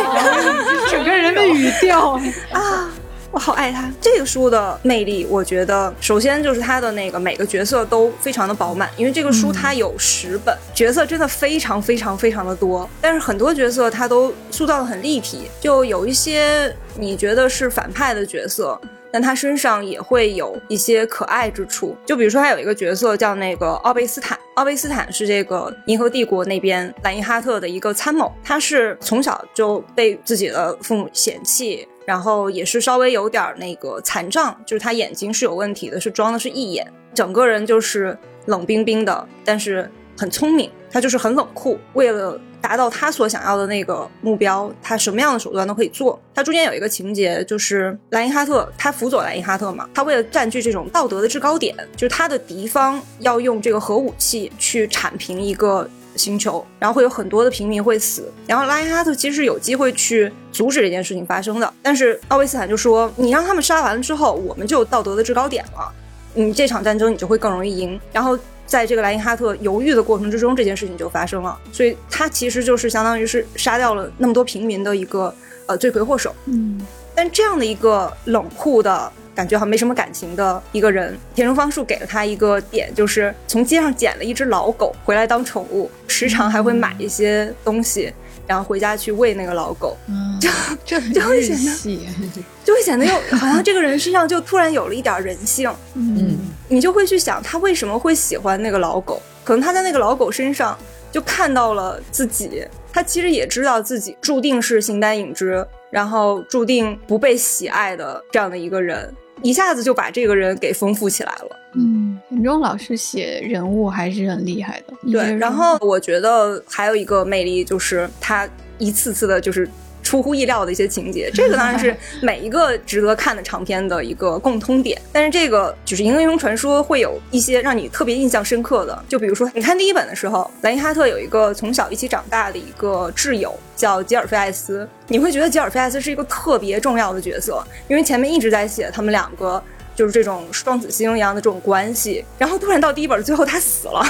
[0.89, 2.19] 整个人的语调，
[2.51, 2.89] 啊。
[3.36, 3.91] 我好爱他！
[3.99, 18.79] 这个书的魅力，我觉得首先就是他的那个每个角色都非常的饱满，因为这个书它有十本，角色真的非常非常非常的多，但是很多角色他都塑造的很立体，就有一些你觉得是反派的角色。
[19.11, 46.19] 但他身上也会有一些可爱之处，就比如说他有一个角色叫那个奥贝斯坦，奥贝斯坦是这个银河帝国那边莱因哈特的一个参谋，他是从小就被自己的父母嫌弃，然后也是稍微有点那个残障，就是他眼睛是有问题的，是装的是义眼，整个人就是冷冰冰的，但是很聪明，他就是很冷酷，为了达到他所想要的那个目标，他什么样的手段都可以做。
[46.33, 58.32] 他中间有一个情节，就是莱因哈特他辅佐莱因哈特嘛，他为了占据这种道德的制高点，就是他的敌方要用这个核武器去铲平一个星球，然后会有很多的平民会死。
[58.47, 65.91] 然后莱因哈特其实是有机会去阻止这件事情发生的，但是奥维斯坦就说：“你让他们杀完了之后，我们就有道德的制高点了。”
[66.38, 67.99] 你这场战争你就会更容易赢。
[68.11, 71.57] 然后在这个莱因哈特犹豫的过程之中，这件事情就发生了。
[71.72, 75.34] 所以他其实就是相当于是杀掉了那么多平民的一个
[75.66, 76.36] 呃罪魁祸首。
[76.45, 76.86] 嗯
[77.18, 88.13] 但这样的一个冷酷的感觉，好像没什么感情的一个人，田中芳树给了他一个点，就是从街上捡了一只老狗回来当宠物，时常还会买一些东西，
[88.47, 89.97] 然后回家去喂那个老狗。
[90.07, 90.39] 嗯，
[90.86, 96.38] 这很就会显得，就会显得 又好像这个人身上就突然有了一点人性，嗯。
[96.67, 100.75] 你就会去想他为什么会喜欢那个老狗，可能他在那个老狗身上
[101.11, 111.59] 就看到了自己，他其实也知道自己注定是形单影只，然后注定不被喜爱的这样的一个人，一下子就把这个人给丰富起来了。
[111.73, 114.93] 嗯，田中老师写人物还是很厉害的。
[115.11, 119.69] 对，然后我觉得还有一个魅力就是他一次次的就是。
[120.05, 125.01] 出乎意料的一些情节，这个当然是每一个值得看的长篇的一个共通点。
[125.11, 139.61] 但是这个就是《英雄传说》会有一些让你特别印象深刻的，就比如说你看第一本的时候，莱因哈特有一个从小一起长大的一个挚友叫吉尔菲艾斯，你会觉得吉尔菲艾斯是一个特别重要的角色，因为前面一直在写他们两个。
[139.97, 144.05] 就是这种双子星一样的这种关系，然后突然到第一本最后他死了，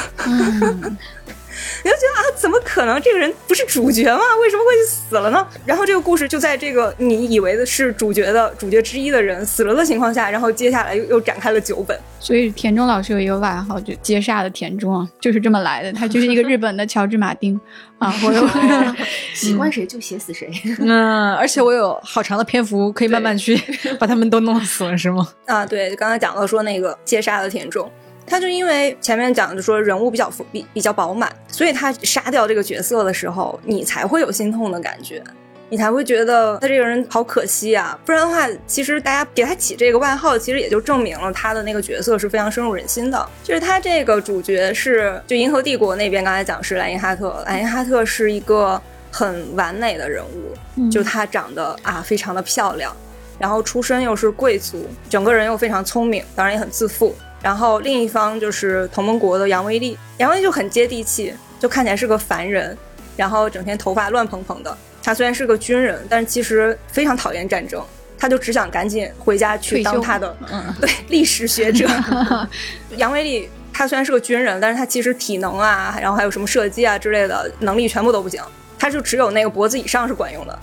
[1.84, 4.22] 你就觉得啊，怎么可能这个人不是主角吗？
[4.41, 5.47] 为什么会死了呢？
[5.66, 11.97] 然后这个故事就在这个你以为的是主角的主角之一的人死了的情况下，然后接下来又又展开了九本。
[12.20, 15.93] 所以田中老师有一个外号，就接煞的田中啊，就是这么来的。
[15.93, 17.59] 他就是一个日本的乔治马丁
[17.99, 18.47] 啊，我有
[19.36, 20.49] 喜欢谁就写死谁。
[20.80, 23.55] 嗯，而且我有好长的篇幅可以慢慢去
[23.99, 25.28] 把他们都弄死了，是吗？
[25.45, 27.91] 啊，对，刚才讲到说那个接杀的田中，
[28.26, 35.23] 他就因为前面讲的说人物比较比比较饱满，所以他杀掉这个角色的时候，你才会有心痛的感觉，
[35.69, 37.97] 你才会觉得他这个人好可惜啊。
[38.05, 43.30] 不然的话，其实大家给他起这个外号，其实也就证明了他的那个角色是非常深入人心的。
[43.43, 52.95] 就是他这个主角是就银河帝国那边刚才讲是莱因哈特，莱因哈特是一个很完美的人物，就他长得啊非常的漂亮。
[53.38, 57.13] 然后出身又是贵族，整个人又非常聪明，当然也很自负。
[57.45, 62.75] 然后另一方就是同盟国的杨威利，杨威利就很接地气，就看起来是个凡人，
[63.15, 64.75] 然后整天头发乱蓬蓬的。
[65.03, 67.79] 他虽然是个军人，但是其实非常讨厌战争，
[68.17, 71.87] 他就只想赶紧回家去当他的嗯 对历史学者。
[72.97, 78.41] 杨威利他虽然是个军人，但是他其实体能啊，然后还有什么射击啊之类的能力全部都不行，
[78.79, 80.59] 他就只有那个脖子以上是管用的。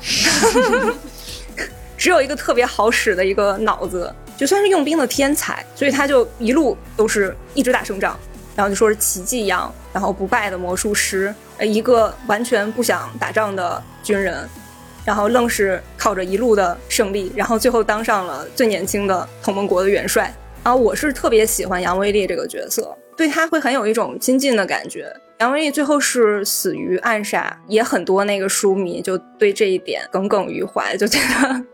[1.96, 8.18] 只有一个特别好使的一个脑子，就算是用兵的天才，所以他就一路都是一直打胜仗，
[8.56, 14.48] 然后就说是奇迹一样，然后不败的魔术师，呃，一个完全不想打仗的军人，
[15.04, 20.34] 然后愣是靠着一路的胜利，然后最后当上了最年轻的同盟国的元帅。
[20.64, 25.12] 然后我是特别喜欢杨威利这个角色，对他会很有一种亲近的感觉。
[25.38, 31.64] 杨威利最后是死于暗杀，也很多那个书迷就对这一点耿耿于怀，就觉得。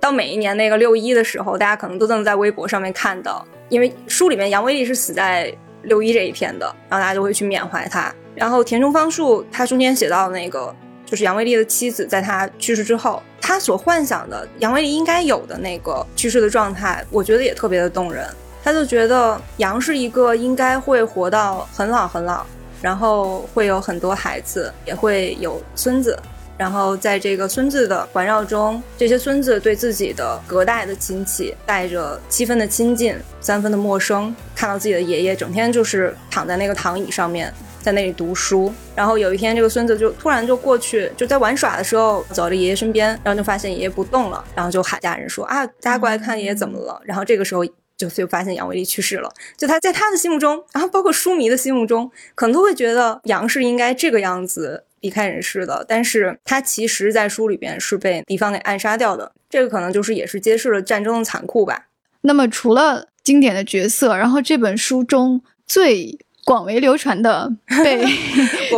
[0.00, 5.52] 到每一年那个六一的时候，大家可能都能在微博上面看到，因为书里面杨威利是死在
[5.82, 8.12] 六一这一天的，然后大家就会去缅怀他。
[8.34, 18.26] 然后田中芳树他中间写到那个，就是杨威利的妻子在他去世之后，他所幻想的杨威利应该有的那个去世的状态，我觉得也特别的动人。
[18.62, 22.44] 他就觉得杨是一个应该会活到很老很老，
[22.82, 26.18] 然后会有很多孩子，也会有孙子。
[26.58, 34.34] 然后在这个孙子的环绕中，这些孙子对自己的隔代的亲戚带着七分的亲近，三分的陌生。
[34.54, 37.52] 看到自己的爷爷整天就是躺在那个躺椅上面，
[37.82, 38.72] 在那里读书。
[38.94, 47.62] 然后有一天，这个孙子就突然就过去，就在玩耍的时候走到爷爷身边，然后就发现爷爷不动了，然后就喊家人说：“啊，大家过来看爷爷怎么了？”然后这个时候
[47.98, 49.30] 就就发现杨威利去世了。
[49.58, 54.84] 就他在他的心目中，然后包括书迷的心目中，可能都会觉得杨是应该这个样子。
[55.06, 59.30] 离开人世的，但是他其实，在书里边是被敌方给暗杀掉的。
[59.48, 61.86] 这个可能就是也是揭示了战争的残酷吧。
[62.22, 67.52] 那么，除了经典的角色，然后这本书中最广为流传的、
[67.84, 68.04] 被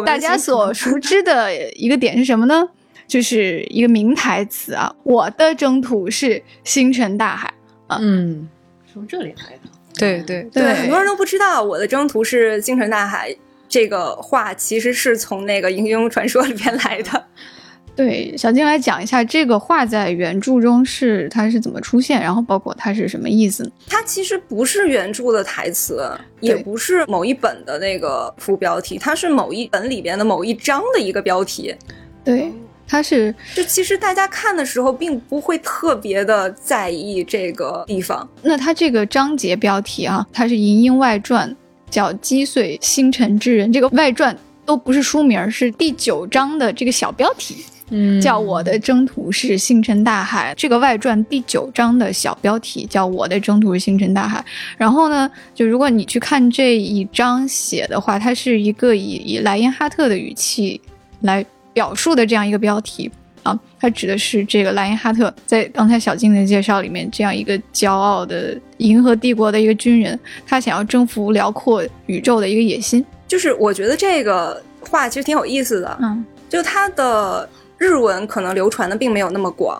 [0.04, 2.68] 大家所熟知的一个点是什么呢？
[3.06, 7.50] 就是一个名台词啊：“我的征途是星辰大海。”
[7.88, 8.46] 啊，嗯，
[8.92, 9.70] 从这里来的。
[9.98, 13.34] 对对对很多人都不知道我的征途是星辰大海。
[13.68, 17.24] 这个话其实是从那个《英雄传说》里边来的。
[17.94, 23.70] 对，小金来讲一下这个话在原著中是它是怎么出现，然后包括它是什么意思呢？
[23.88, 26.08] 它其实不是原著的台词，
[26.38, 31.74] 也不是某一本的那个副标题，它是某一本里边的某一章的一个标题。
[32.22, 32.52] 对，
[32.86, 38.28] 它是就其实大家看的时候并不会特别的在意这个地方。
[38.42, 41.50] 那它这个章节标题啊，它是《银鹰外传》。
[41.90, 50.54] 叫击碎星辰之人，这个外传都不是书名，是第九章的这个小标题，嗯，叫我的征途是星辰大海。
[50.56, 54.44] 这个外传第九章的小标题叫我的征途是星辰大海。
[54.76, 60.80] 然后呢，就如果你去看这一章写的话，它是一个以以莱因哈特的语气
[61.22, 63.10] 来表述的这样一个标题。
[63.44, 73.04] 啊，它指的是这个莱因哈特在刚才小静的介绍里面，这样一个骄傲的银河帝国的一个军人，他想要征服辽阔宇宙的一个野心。
[73.26, 79.78] 就是我觉得这个话其实挺有意思的，嗯，就它的日文可能流传的并没有那么广。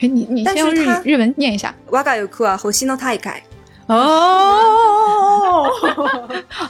[0.00, 1.74] 哎，你你先用日它日文念一下。
[1.90, 3.42] 瓦嘎有克啊和西诺太改。
[3.86, 5.68] 哦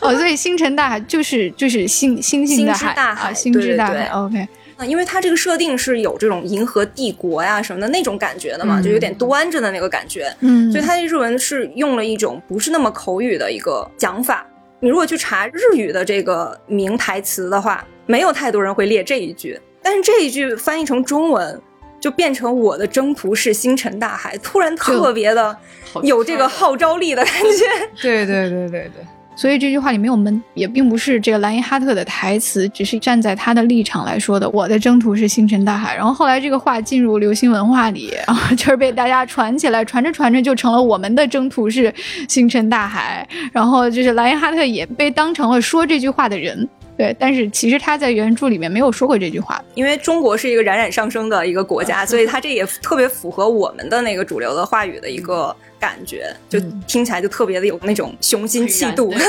[0.01, 4.07] 哦，所以星辰大海就是就是星星星的海大海啊，星之大海。
[4.09, 4.49] OK。
[4.87, 14.47] 因为它这个设定是有这种银河帝国呀什么的那种感觉的嘛，嗯就有点端着的那个感觉，嗯，所以它的日文是用了一种不是那么口语的一个讲法。
[14.81, 21.61] 你如果去查日语的这个名台词的话，没有太多人会列这一句，但是这一句翻译成中文
[22.01, 25.57] 就变成“我的征途是星辰大海”，突然特别的
[26.03, 27.65] 有这个号召力的感觉。
[28.01, 34.49] 对对对对对，所以这句话里没有闷，也并不是这个莱因哈特的台词，只是站在他的立场来说的。
[34.51, 35.97] 我的征途是星辰大海。
[35.97, 41.93] 然后后来这个话进入流行文化里，然后就是被大家传起来，传着传着就成了我们的征途是
[42.29, 43.27] 星辰大海。
[43.53, 46.69] 然后就是莱因哈特也被当成了说这句话的人。
[46.95, 49.61] 对，但是其实他在原著里面没有说过这句话。
[49.75, 59.13] 因为中国是一个冉冉上升的一个国家，所以他这也特别符合我们的那个主流的话语的一个感觉，就听起来就特别的有那种雄心气度。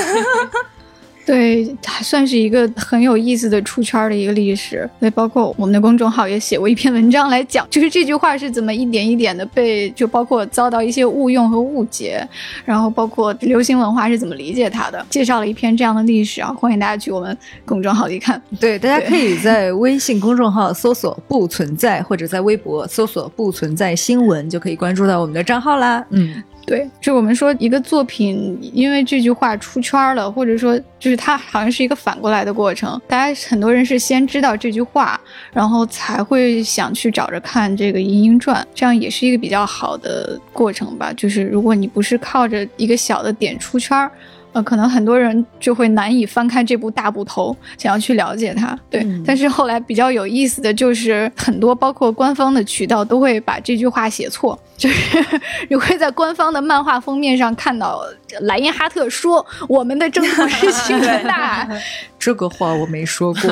[1.26, 4.90] 对，还算是一个很有意思的出圈的一个历史。
[5.00, 12.28] 对，包括我们的公众号也写过一篇文章来讲， 就是这句话是怎么一点一点的被，就包括遭到一些误用和误解，
[12.66, 18.42] 然后包括流行文化是怎么理解它的，介绍了一篇这样的历史啊，欢迎大家去我们公众号里看。
[18.60, 26.06] 对，大家可以在微信公众号搜索“不存在”，或者在微博搜索“不存在新闻”，就可以关注到我们的账号啦。
[26.10, 26.44] 嗯。
[26.66, 33.00] 对，就我们说一个作品，因为这句话出圈了，或者说就是它好像是一个反过来的过程。
[33.08, 35.20] 大家很多人是先知道这句话，
[35.52, 41.12] 然后才会想去找着看这个《银鹰传》，这样也是一个比较好的过程吧。
[41.14, 44.12] 就是如果你不是靠着一个小的点出圈儿。
[44.54, 48.78] 呃，可能很多人就会难以翻开这部大部头，想要去了解它。
[48.90, 55.26] 对，但是后来比较有意思的就是，很多包括官方的渠道都会把这句话写错，就是
[55.70, 58.04] 你会在官方的漫画封面上看到
[58.42, 61.84] 莱因哈特说：“我们的征途是星辰 大海。”
[62.20, 63.52] 这个话我没说过。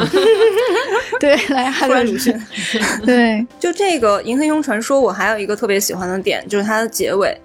[1.20, 2.39] 对，莱因哈特鲁迅。
[3.06, 7.36] 对，就这个《银河英雄传说》，我还有一个特别喜欢的点，就是它的结尾。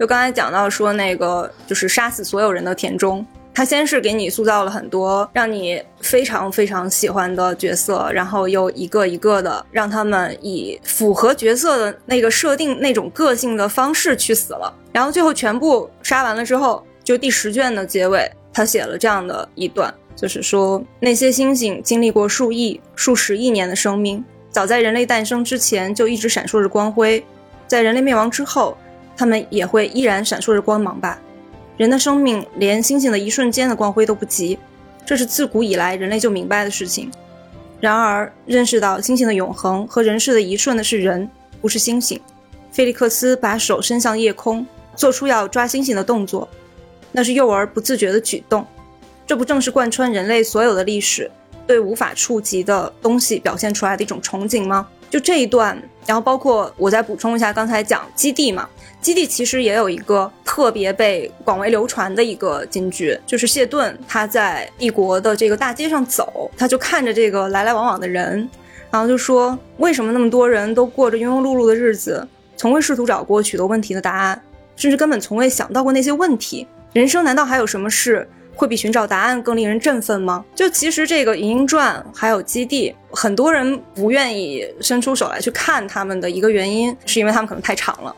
[0.00, 27.22] 就刚才讲到说那个就是杀死所有人的田中，他先是给你塑造了很多让你非常非常喜欢的角色，然后又一个一个的让他们以符合角色的那个设定那种个性的方式去死了，然后最后全部杀完了之后，就第十卷的结尾，他写了这样的一段，就是说那些星星经历过数亿、数十亿年的生命，早在人类诞生之前就一直闪烁着光辉，
[27.66, 28.74] 在人类灭亡之后。
[29.20, 31.20] 他们也会依然闪烁着光芒吧？
[31.76, 34.58] 人的生命连星星的一瞬间的光辉都不及，
[35.04, 37.10] 这是自古以来人类就明白的事情。
[37.82, 41.28] 然而，认识到星星的永恒和人世的一瞬的是人，
[41.60, 42.18] 不是星星。
[42.72, 44.66] 菲利克斯把手伸向夜空，
[44.96, 46.48] 做出要抓星星的动作，
[47.12, 48.66] 那是幼儿不自觉的举动。
[49.26, 51.30] 这不正是贯穿人类所有的历史，
[51.66, 54.88] 对无法触及的东西表现出来的一种憧憬吗？
[55.10, 58.66] 就这一段，然后包括我再补充一下，刚才讲基地嘛。
[59.00, 68.48] 基地其实也有一个特别被广为流传的一个金句，就是谢顿他在帝国的这个大街上走，他就看着这个来来往往的人，
[68.90, 72.26] 然后就说：为什么那么多人都过着庸庸碌碌的日子，
[72.56, 74.40] 从未试图找过许多问题的答案，
[74.76, 76.66] 甚至根本从未想到过那些问题？
[76.92, 80.44] 人生难道还有什么事会比寻找答案更令人振奋吗？
[80.54, 88.14] 就其实这个《银鹰传》还有《基地》，很多人不愿意伸出手来去看他们的一个原因，是因为他们可能太长了。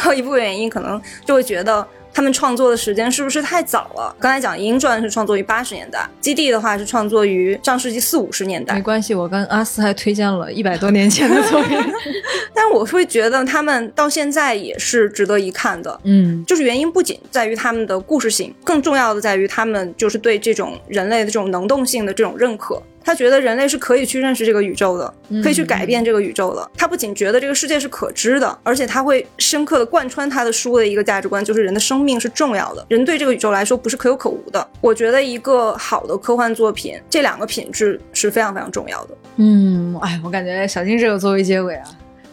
[0.00, 4.14] 还有 一部分原因，可能就会觉得他们创作的时间是不是太早了？
[4.20, 8.74] 刚才讲《银传》是创作于八十年代，《基地》的话是创作于上世纪四五十年代。
[8.74, 11.78] 没关系，我跟阿斯还推荐了一百多年前的作品，
[12.54, 15.98] 但是我会觉得他们到现在也是值得一看的。
[16.04, 22.82] 嗯，就是原因不仅在于他们的故事性，更重要的在于他们就是对这种人类的这种能动性的这种认可。
[23.04, 26.70] 他觉得人类是可以去认识这个宇宙的，可以去改变这个宇宙的。
[26.76, 34.66] 他不仅觉得这个世界是可知的，而且他会深刻的贯穿他的书的一个价值观，就是人的生命是重要的，人对这个宇宙来说不是可有可无的。
[34.80, 39.16] 我觉得一个好的科幻作品，这两个品质是非常非常重要的。
[39.36, 41.84] 嗯，哎，我感觉小金这个作为结尾啊。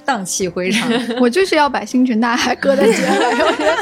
[0.06, 0.90] 荡气回肠，
[1.22, 3.10] 我就是要把星辰大海搁在结尾。
[3.46, 3.76] 我觉得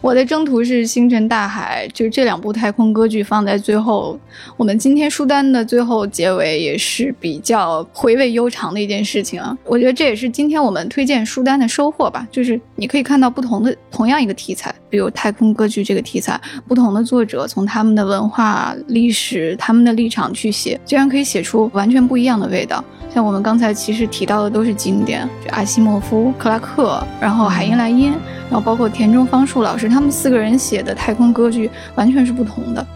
[0.00, 4.18] 我的征途是星辰大海，就是这两部太空歌剧放在最后，
[4.56, 9.56] 我们今天书单的最后结尾也是比较回味悠长的一件事情啊。
[9.64, 22.82] 我觉得这也是今天我们推荐书单的收获吧，就是你可以看到不同的同样一个题材，比如太空歌剧这个题材，不同的作者从他们的文化、历史、他们的立场去写，居然可以写出完全不一样的味道。
[23.10, 28.10] 像我们刚才其实提到的都是经典，就阿西莫夫、克拉克，然后海因莱因，
[28.50, 32.86] 然后包括田中芳树老师，他们四个人写的太空歌剧完全是不同的。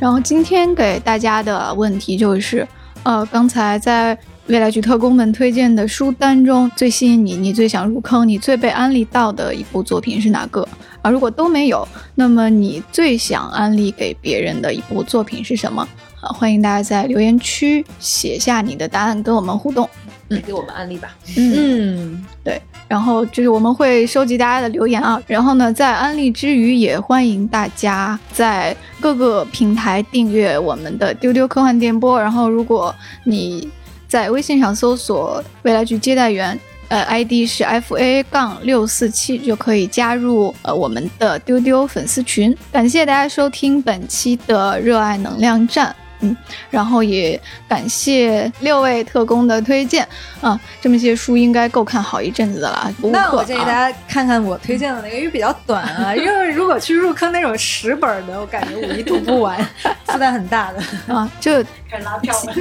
[0.00, 2.66] 然后今天给大家的问题就是，
[3.02, 4.16] 呃，刚才在
[4.46, 10.66] 未来局特工们推荐的书单中最吸引你、你最想入坑、你最被安利到的一部作品是哪个？
[11.02, 15.86] 啊，如果都没有，那么你最想安利给别人的一部作品是什么？
[16.20, 19.88] 啊，欢迎大家在留言区写下你的答案，跟我们互动。
[20.30, 21.16] 嗯给我们安利吧。
[21.38, 32.20] 嗯，对然后就是我们会收集大家的留言啊，然后呢，在安利之余，也欢迎大家在各个平台订阅我们的丢丢科幻电波。
[32.20, 32.94] 然后，如果
[33.24, 33.70] 你
[34.06, 36.58] 在微信上搜索“未来局接待员”，
[36.88, 42.56] 呃，ID 是 F A 杠六四七，就可以加入呃我们的丢丢粉丝群。
[42.72, 45.94] 感谢大家收听本期的热爱能量站。
[46.20, 46.36] 嗯，
[46.70, 50.06] 然后也感谢六位特工的推荐
[50.40, 52.94] 啊，这么些书应该够看好一阵子的了。
[53.02, 56.14] 那我建议大家看看我推荐的那个，因为比较短啊。
[56.16, 59.58] 因为如果去入坑那种十本的，我感觉五一读不完，
[60.06, 61.14] 负担很大的。
[61.14, 62.54] 啊，就开始拉票了。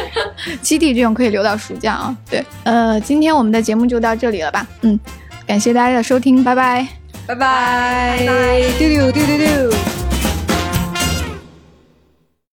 [0.60, 2.16] 基地这种可以留到暑假啊。
[2.30, 4.66] 对，呃，今天我们的节目就到这里了吧？
[4.82, 4.98] 嗯，
[5.46, 6.86] 感谢大家的收听，拜拜。
[7.26, 8.18] 拜拜，
[8.78, 10.07] 丢丢丢丢丢。